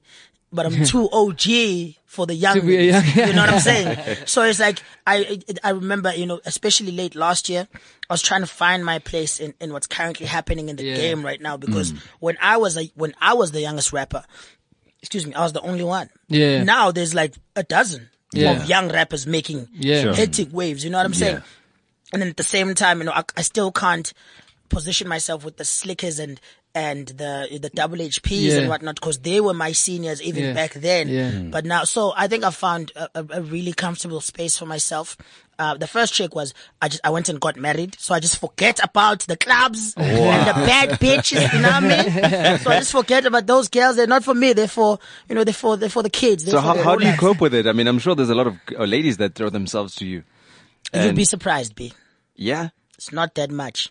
[0.53, 2.57] but I'm too OG for the young.
[2.69, 4.17] young- you know what I'm saying?
[4.27, 7.67] So it's like I I remember you know especially late last year,
[8.09, 10.97] I was trying to find my place in, in what's currently happening in the Yeah.
[10.97, 14.25] game right now because when I was a when I was the youngest rapper,
[15.01, 16.09] excuse me, I was the only one.
[16.29, 16.63] Yeah.
[16.65, 18.63] Now there's like a dozen Yeah.
[18.63, 20.03] of young rappers making Yeah.
[20.03, 20.15] Sure.
[20.15, 20.85] hectic waves.
[20.85, 21.43] You know what I'm saying?
[22.13, 24.13] And then at the same time, you know, I, I still can't
[24.69, 26.41] position myself with the slickers and
[26.75, 28.59] and the the double HPs Yeah.
[28.59, 30.53] and whatnot because they were my seniors even Yeah.
[30.55, 31.09] back then.
[31.09, 31.31] Yeah.
[31.31, 31.51] Mm.
[31.51, 35.17] But now, so I think I found a, a, a really comfortable space for myself.
[35.57, 36.53] Uh, the first trick was
[36.83, 40.49] I just I went and got married, so I just forget about the clubs and
[40.49, 41.53] the bad bitches.
[41.53, 42.59] You know what I mean?
[42.59, 43.95] so I just forget about those girls.
[43.95, 44.53] They're not for me.
[44.53, 44.99] They're for
[45.29, 46.45] you know they're for they're for the kids.
[46.45, 47.69] They're So how, how do you cope with it?
[47.69, 50.25] I mean, I'm sure there's a lot of uh, ladies that throw themselves to you.
[50.93, 51.93] You'd be surprised, B.
[52.35, 52.71] Yeah.
[52.97, 53.91] It's not that much.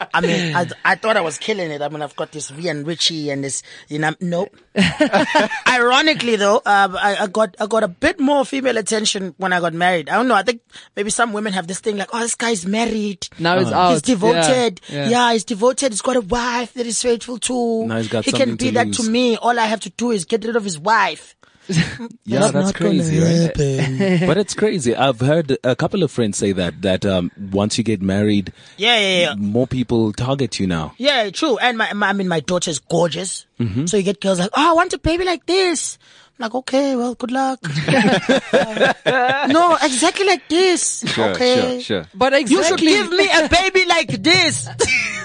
[0.00, 1.82] I mean, I, I thought I was killing it.
[1.82, 4.56] I mean, I've got this V and Richie and this, you know, nope.
[5.68, 9.58] Ironically though, uh, I, I got, I got a bit more female attention when I
[9.60, 10.08] got married.
[10.08, 10.34] I don't know.
[10.36, 10.62] I think
[10.94, 13.28] maybe some women have this thing like, oh, this guy's married.
[13.40, 13.90] Now it's out.
[13.90, 14.80] He's devoted.
[14.88, 15.32] Yeah, Yeah, yeah.
[15.32, 15.92] he's devoted.
[15.92, 17.86] He's got a wife that is faithful to.
[17.86, 18.98] Now he's got he can be to that lose.
[18.98, 19.36] to me.
[19.36, 21.34] All I have to do is get rid of his wife.
[21.68, 23.52] Yeah, That's that's crazy, right?
[24.26, 24.94] but it's crazy.
[24.94, 28.98] I've heard a couple of friends say that that um, once you get married, Yeah,
[28.98, 29.34] yeah, yeah.
[29.34, 30.94] more people target you now.
[30.98, 31.58] Yeah, true.
[31.58, 33.46] And my, my I mean, my daughter's gorgeous.
[33.60, 33.86] Mm-hmm.
[33.86, 35.98] So you get girls like, oh, I want a baby like this.
[36.38, 37.58] I'm like, okay, well, good luck.
[37.62, 41.04] Uh, no, exactly like this.
[41.06, 41.80] Sure, okay.
[41.80, 42.06] sure, sure.
[42.14, 44.68] But You should give me a baby like this.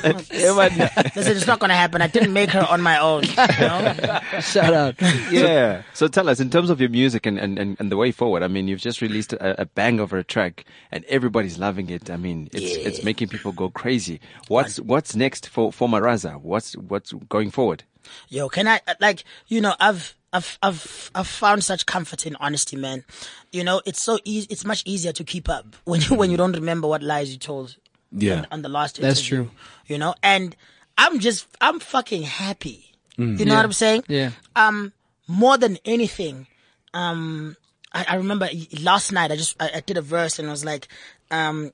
[1.15, 2.01] Listen, it's not gonna happen.
[2.01, 3.23] I didn't make her on my own.
[3.23, 4.19] You know?
[4.41, 4.95] Shout out.
[5.31, 5.83] Yeah.
[5.93, 8.43] So tell us, in terms of your music and, and, and, and the way forward,
[8.43, 12.09] I mean, you've just released a, a bang of a track and everybody's loving it.
[12.09, 14.19] I mean, it's, it's making people go crazy.
[14.47, 16.39] What's, what's next for, for Maraza?
[16.41, 17.83] What's, what's going forward?
[18.29, 22.35] Yo, can I uh, like you know I've I've I've I've found such comfort in
[22.37, 23.03] honesty, man.
[23.51, 24.47] You know, it's so easy.
[24.49, 27.37] It's much easier to keep up when you when you don't remember what lies you
[27.37, 27.77] told.
[28.15, 28.39] Yeah.
[28.39, 29.01] on, on the last.
[29.01, 29.49] That's true.
[29.87, 30.55] You know, and
[30.97, 32.93] I'm just I'm fucking happy.
[33.17, 33.55] You know Yeah.
[33.57, 34.03] what I'm saying?
[34.07, 34.31] Yeah.
[34.55, 34.91] Um,
[35.27, 36.47] more than anything,
[36.93, 37.55] um,
[37.93, 38.49] I, I remember
[38.81, 40.87] last night I just I, I did a verse and I was like,
[41.31, 41.71] um,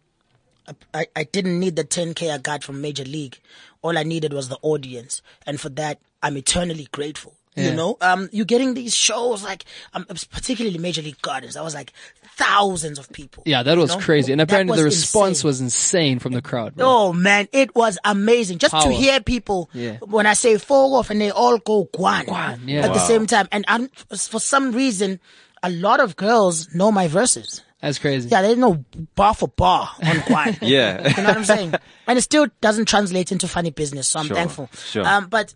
[0.94, 3.40] I, I didn't need the 10k I got from Major League.
[3.82, 7.36] All I needed was the audience, and for that I'm eternally grateful.
[7.64, 11.56] You know, um, you're getting these shows like, um, particularly Major League Gardens.
[11.58, 11.94] I was like
[12.36, 13.44] thousands of people.
[13.46, 14.00] Yeah, that you was know?
[14.00, 14.32] crazy.
[14.32, 15.48] And apparently the response insane.
[15.48, 16.76] was insane from the crowd.
[16.76, 16.86] Bro.
[16.88, 19.98] Oh man, it was amazing just to hear people Yeah.
[19.98, 22.82] when I say fall off and they all go guan, Guan, yeah.
[22.86, 23.48] at the same time.
[23.52, 25.20] And I'm, for some reason,
[25.64, 27.62] a lot of girls know my verses.
[27.82, 28.28] That's crazy.
[28.30, 28.84] Yeah, they know
[29.16, 30.58] bar for bar on guan.
[30.62, 31.08] Yeah.
[31.10, 31.74] you know what I'm saying?
[32.08, 34.70] And it still doesn't translate into funny business, so I'm Sure, thankful.
[34.74, 35.06] sure.
[35.08, 35.54] Um, but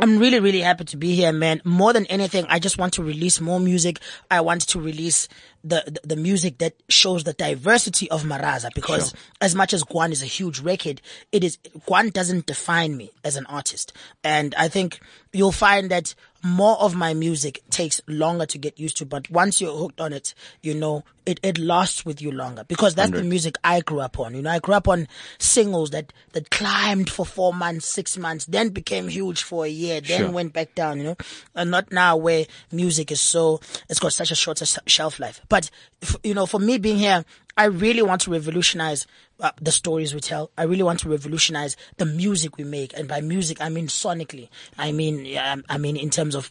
[0.00, 1.60] I'm really, really happy to be here, man.
[1.64, 4.00] More than anything, I just want to release more music.
[4.30, 5.28] I want to release
[5.62, 10.10] the, the, the music that shows the diversity of Maraza because as much as Guan
[10.10, 13.92] is a huge record, it is, Guan doesn't define me as an artist.
[14.24, 14.98] And I think
[15.32, 19.60] you'll find that more of my music takes longer to get used to, but once
[19.60, 23.22] you're hooked on it, you know, it, it lasts with you longer because that's the
[23.28, 24.34] music I grew up on.
[24.34, 25.06] You know, I grew up on
[25.38, 30.00] singles that, that climbed for four months, six months, then became huge for a year,
[30.00, 31.16] then went back down, you know,
[31.54, 35.40] and not now where music is so, it's got such a shorter shelf life.
[35.48, 35.70] But,
[36.02, 37.24] f- you know, for me being here,
[37.56, 39.06] I really want to revolutionize
[39.40, 40.50] uh, the stories we tell.
[40.56, 42.96] I really want to revolutionize the music we make.
[42.96, 44.48] And by music, I mean sonically.
[44.78, 46.50] I mean, yeah, I mean in terms of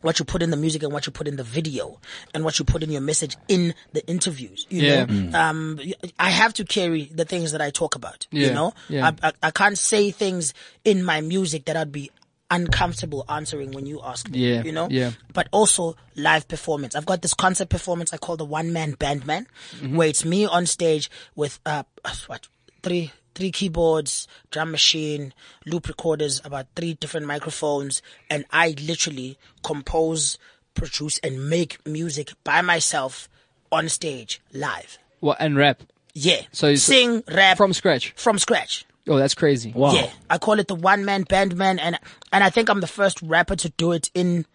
[0.00, 1.98] what you put in the music and what you put in the video
[2.32, 4.64] and what you put in your message in the interviews.
[4.70, 5.04] You Yeah.
[5.06, 5.80] know, um,
[6.20, 8.28] I have to carry the things that I talk about.
[8.30, 9.10] You know, Yeah.
[9.22, 12.12] I, I, I can't say things in my music that I'd be
[12.50, 14.38] uncomfortable answering when you ask me.
[14.38, 14.62] Yeah.
[14.62, 15.12] You know, Yeah.
[15.32, 16.94] but also live performance.
[16.94, 19.46] I've got this concert performance I call the one man band man,
[19.76, 19.96] Mm-hmm.
[19.96, 21.82] where it's me on stage with uh
[22.26, 22.48] what
[22.82, 25.32] three three keyboards, drum machine,
[25.64, 30.38] loop recorders, about three different microphones, and I literally compose,
[30.74, 33.28] produce, and make music by myself
[33.70, 34.98] on stage live.
[35.20, 35.82] What and rap
[36.14, 36.42] Yeah.
[36.50, 38.12] So- so- sing, rap from scratch.
[38.16, 38.84] from scratch.
[39.08, 39.72] Oh, that's crazy.
[39.74, 39.92] Wow.
[39.92, 41.98] Yeah, I call it the one man band man, and
[42.32, 44.46] and I think I'm the first rapper to do it in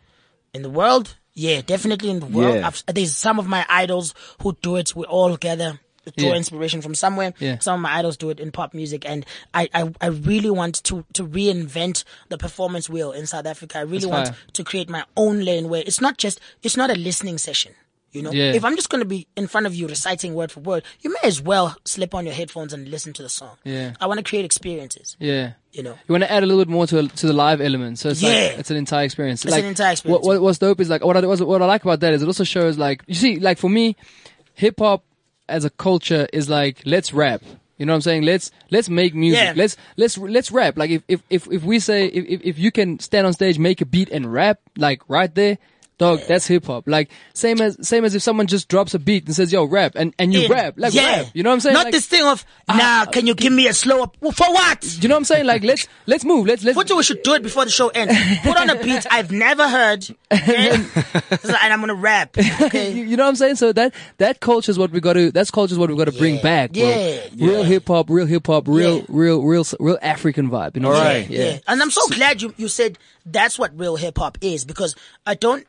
[0.54, 1.16] in the world.
[1.34, 2.56] Yeah, definitely in the world.
[2.58, 2.68] Yeah.
[2.68, 4.95] I've, there's some of my idols who do it.
[4.95, 5.80] We all gather
[6.18, 6.36] draw Yeah.
[6.36, 7.34] inspiration from somewhere.
[7.39, 7.58] Yeah.
[7.60, 10.84] Some of my idols do it in pop music, and I, I, I really want
[10.84, 13.80] to to reinvent the performance wheel in South Africa.
[13.80, 14.38] I really That's want fire.
[14.54, 17.74] to create my own lane where it's not just it's not a listening session.
[18.14, 18.53] You know, Yeah.
[18.53, 21.09] if I'm just going to be in front of you reciting word for word, you
[21.09, 23.57] may as well slip on your headphones and listen to the song.
[23.64, 23.93] Yeah.
[23.99, 25.18] I want to create experiences.
[25.20, 25.53] Yeah.
[25.72, 27.97] You know, You want to add a little bit more to to the live element,
[27.97, 28.30] so it's Yeah.
[28.30, 29.43] like it's an entire experience.
[29.43, 30.24] It's like, an entire experience.
[30.24, 32.28] What, what, what's dope is like what I, what I like about that is it
[32.28, 33.95] also shows like you see like for me,
[34.53, 35.03] hip hop
[35.49, 37.41] as a culture is like let's rap.
[37.80, 38.22] You know what I'm saying?
[38.22, 39.41] Let's let's make music.
[39.43, 39.53] Yeah.
[39.55, 40.78] Let's let's let's rap.
[40.78, 43.57] Like if if if, if we say if, if if you can stand on stage,
[43.57, 45.57] make a beat and rap like right there.
[45.99, 46.87] Dog, that's hip hop.
[46.87, 49.93] Like same as same as if someone just drops a beat and says, "Yo, rap,"
[49.95, 50.51] and and you In.
[50.51, 51.17] rap like yeah.
[51.17, 51.27] rap.
[51.33, 51.73] You know what I'm saying?
[51.75, 54.51] Not Like, this thing of, nah, ah, can you give me a slower, well, for
[54.51, 54.83] what?
[55.01, 55.45] You know what I'm saying?
[55.45, 56.47] Like let's let's move.
[56.47, 56.75] Let's let's.
[56.75, 58.15] What do we should do it before the show ends?
[58.41, 60.71] Put on a beat I've never heard, okay?
[61.31, 62.37] and I'm gonna rap.
[62.37, 62.91] you, Okay.
[62.93, 63.55] you know what I'm saying?
[63.55, 65.31] So that that culture is what we got to.
[65.31, 66.41] That's culture is what we got to bring Yeah.
[66.41, 66.71] back.
[66.73, 67.19] Yeah.
[67.37, 70.75] Real hip hop, real hip hop, real real real real African vibe.
[70.75, 70.89] You know?
[70.89, 71.31] what I'm saying?
[71.31, 71.59] yeah.
[71.67, 75.35] And I'm so glad you, you said that's what real hip hop is because I
[75.35, 75.65] don't,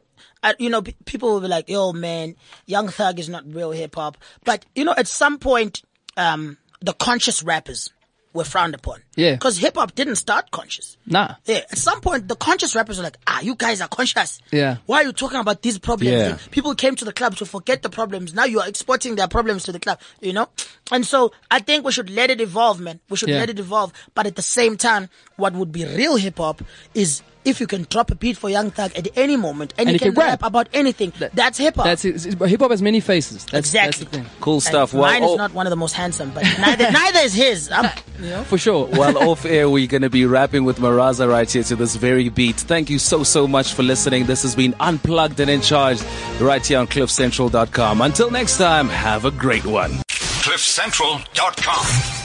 [0.59, 2.37] You know, p- people will be like, yo, man,
[2.67, 4.19] Young Thug is not real hip hop.
[4.45, 5.83] But, you know, at some point,
[6.17, 7.91] um, the conscious rappers
[8.33, 9.03] were frowned upon.
[9.17, 9.33] Yeah.
[9.35, 10.97] Because hip hop didn't start conscious.
[11.07, 11.35] Nah.
[11.45, 14.41] Yeah, at some point, the conscious rappers were like, ah, you guys are conscious.
[14.51, 14.77] Yeah.
[14.87, 16.13] Why are you talking about these problems?
[16.13, 16.39] Yeah.
[16.51, 18.35] People came to the club to forget the problems.
[18.35, 20.49] Now you are exporting their problems to the club, you know?
[20.91, 23.01] And so I think we should let it evolve, man.
[23.09, 23.39] We should Yeah.
[23.39, 23.93] let it evolve.
[24.15, 26.63] But at the same time, what would be real hip hop
[26.95, 29.93] is if you can drop a beat for Young Thug at any moment and, And
[29.95, 30.41] you can, can rap.
[30.41, 30.49] rap.
[30.49, 31.85] about anything, that's hip hop.
[31.85, 32.23] That's it.
[32.49, 33.45] Hip hop has many faces.
[33.45, 33.87] That's, exactly.
[33.87, 34.27] That's the thing.
[34.41, 34.95] Cool And stuff.
[34.95, 37.71] Well, mine is oh- not one of the most handsome, but neither, neither is his.
[37.71, 38.45] I'm, you know?
[38.45, 38.87] For sure.
[38.87, 42.29] Well, off air, we're going to be rapping with Maraza right here to this very
[42.29, 42.57] beat.
[42.57, 44.27] Thank you so, so much for listening.
[44.27, 46.01] This has been Unplugged and In Charge
[46.41, 48.01] right here on CliffCentral.com.
[48.01, 49.91] Until next time, have a great one.
[50.09, 52.24] CliffCentral.com.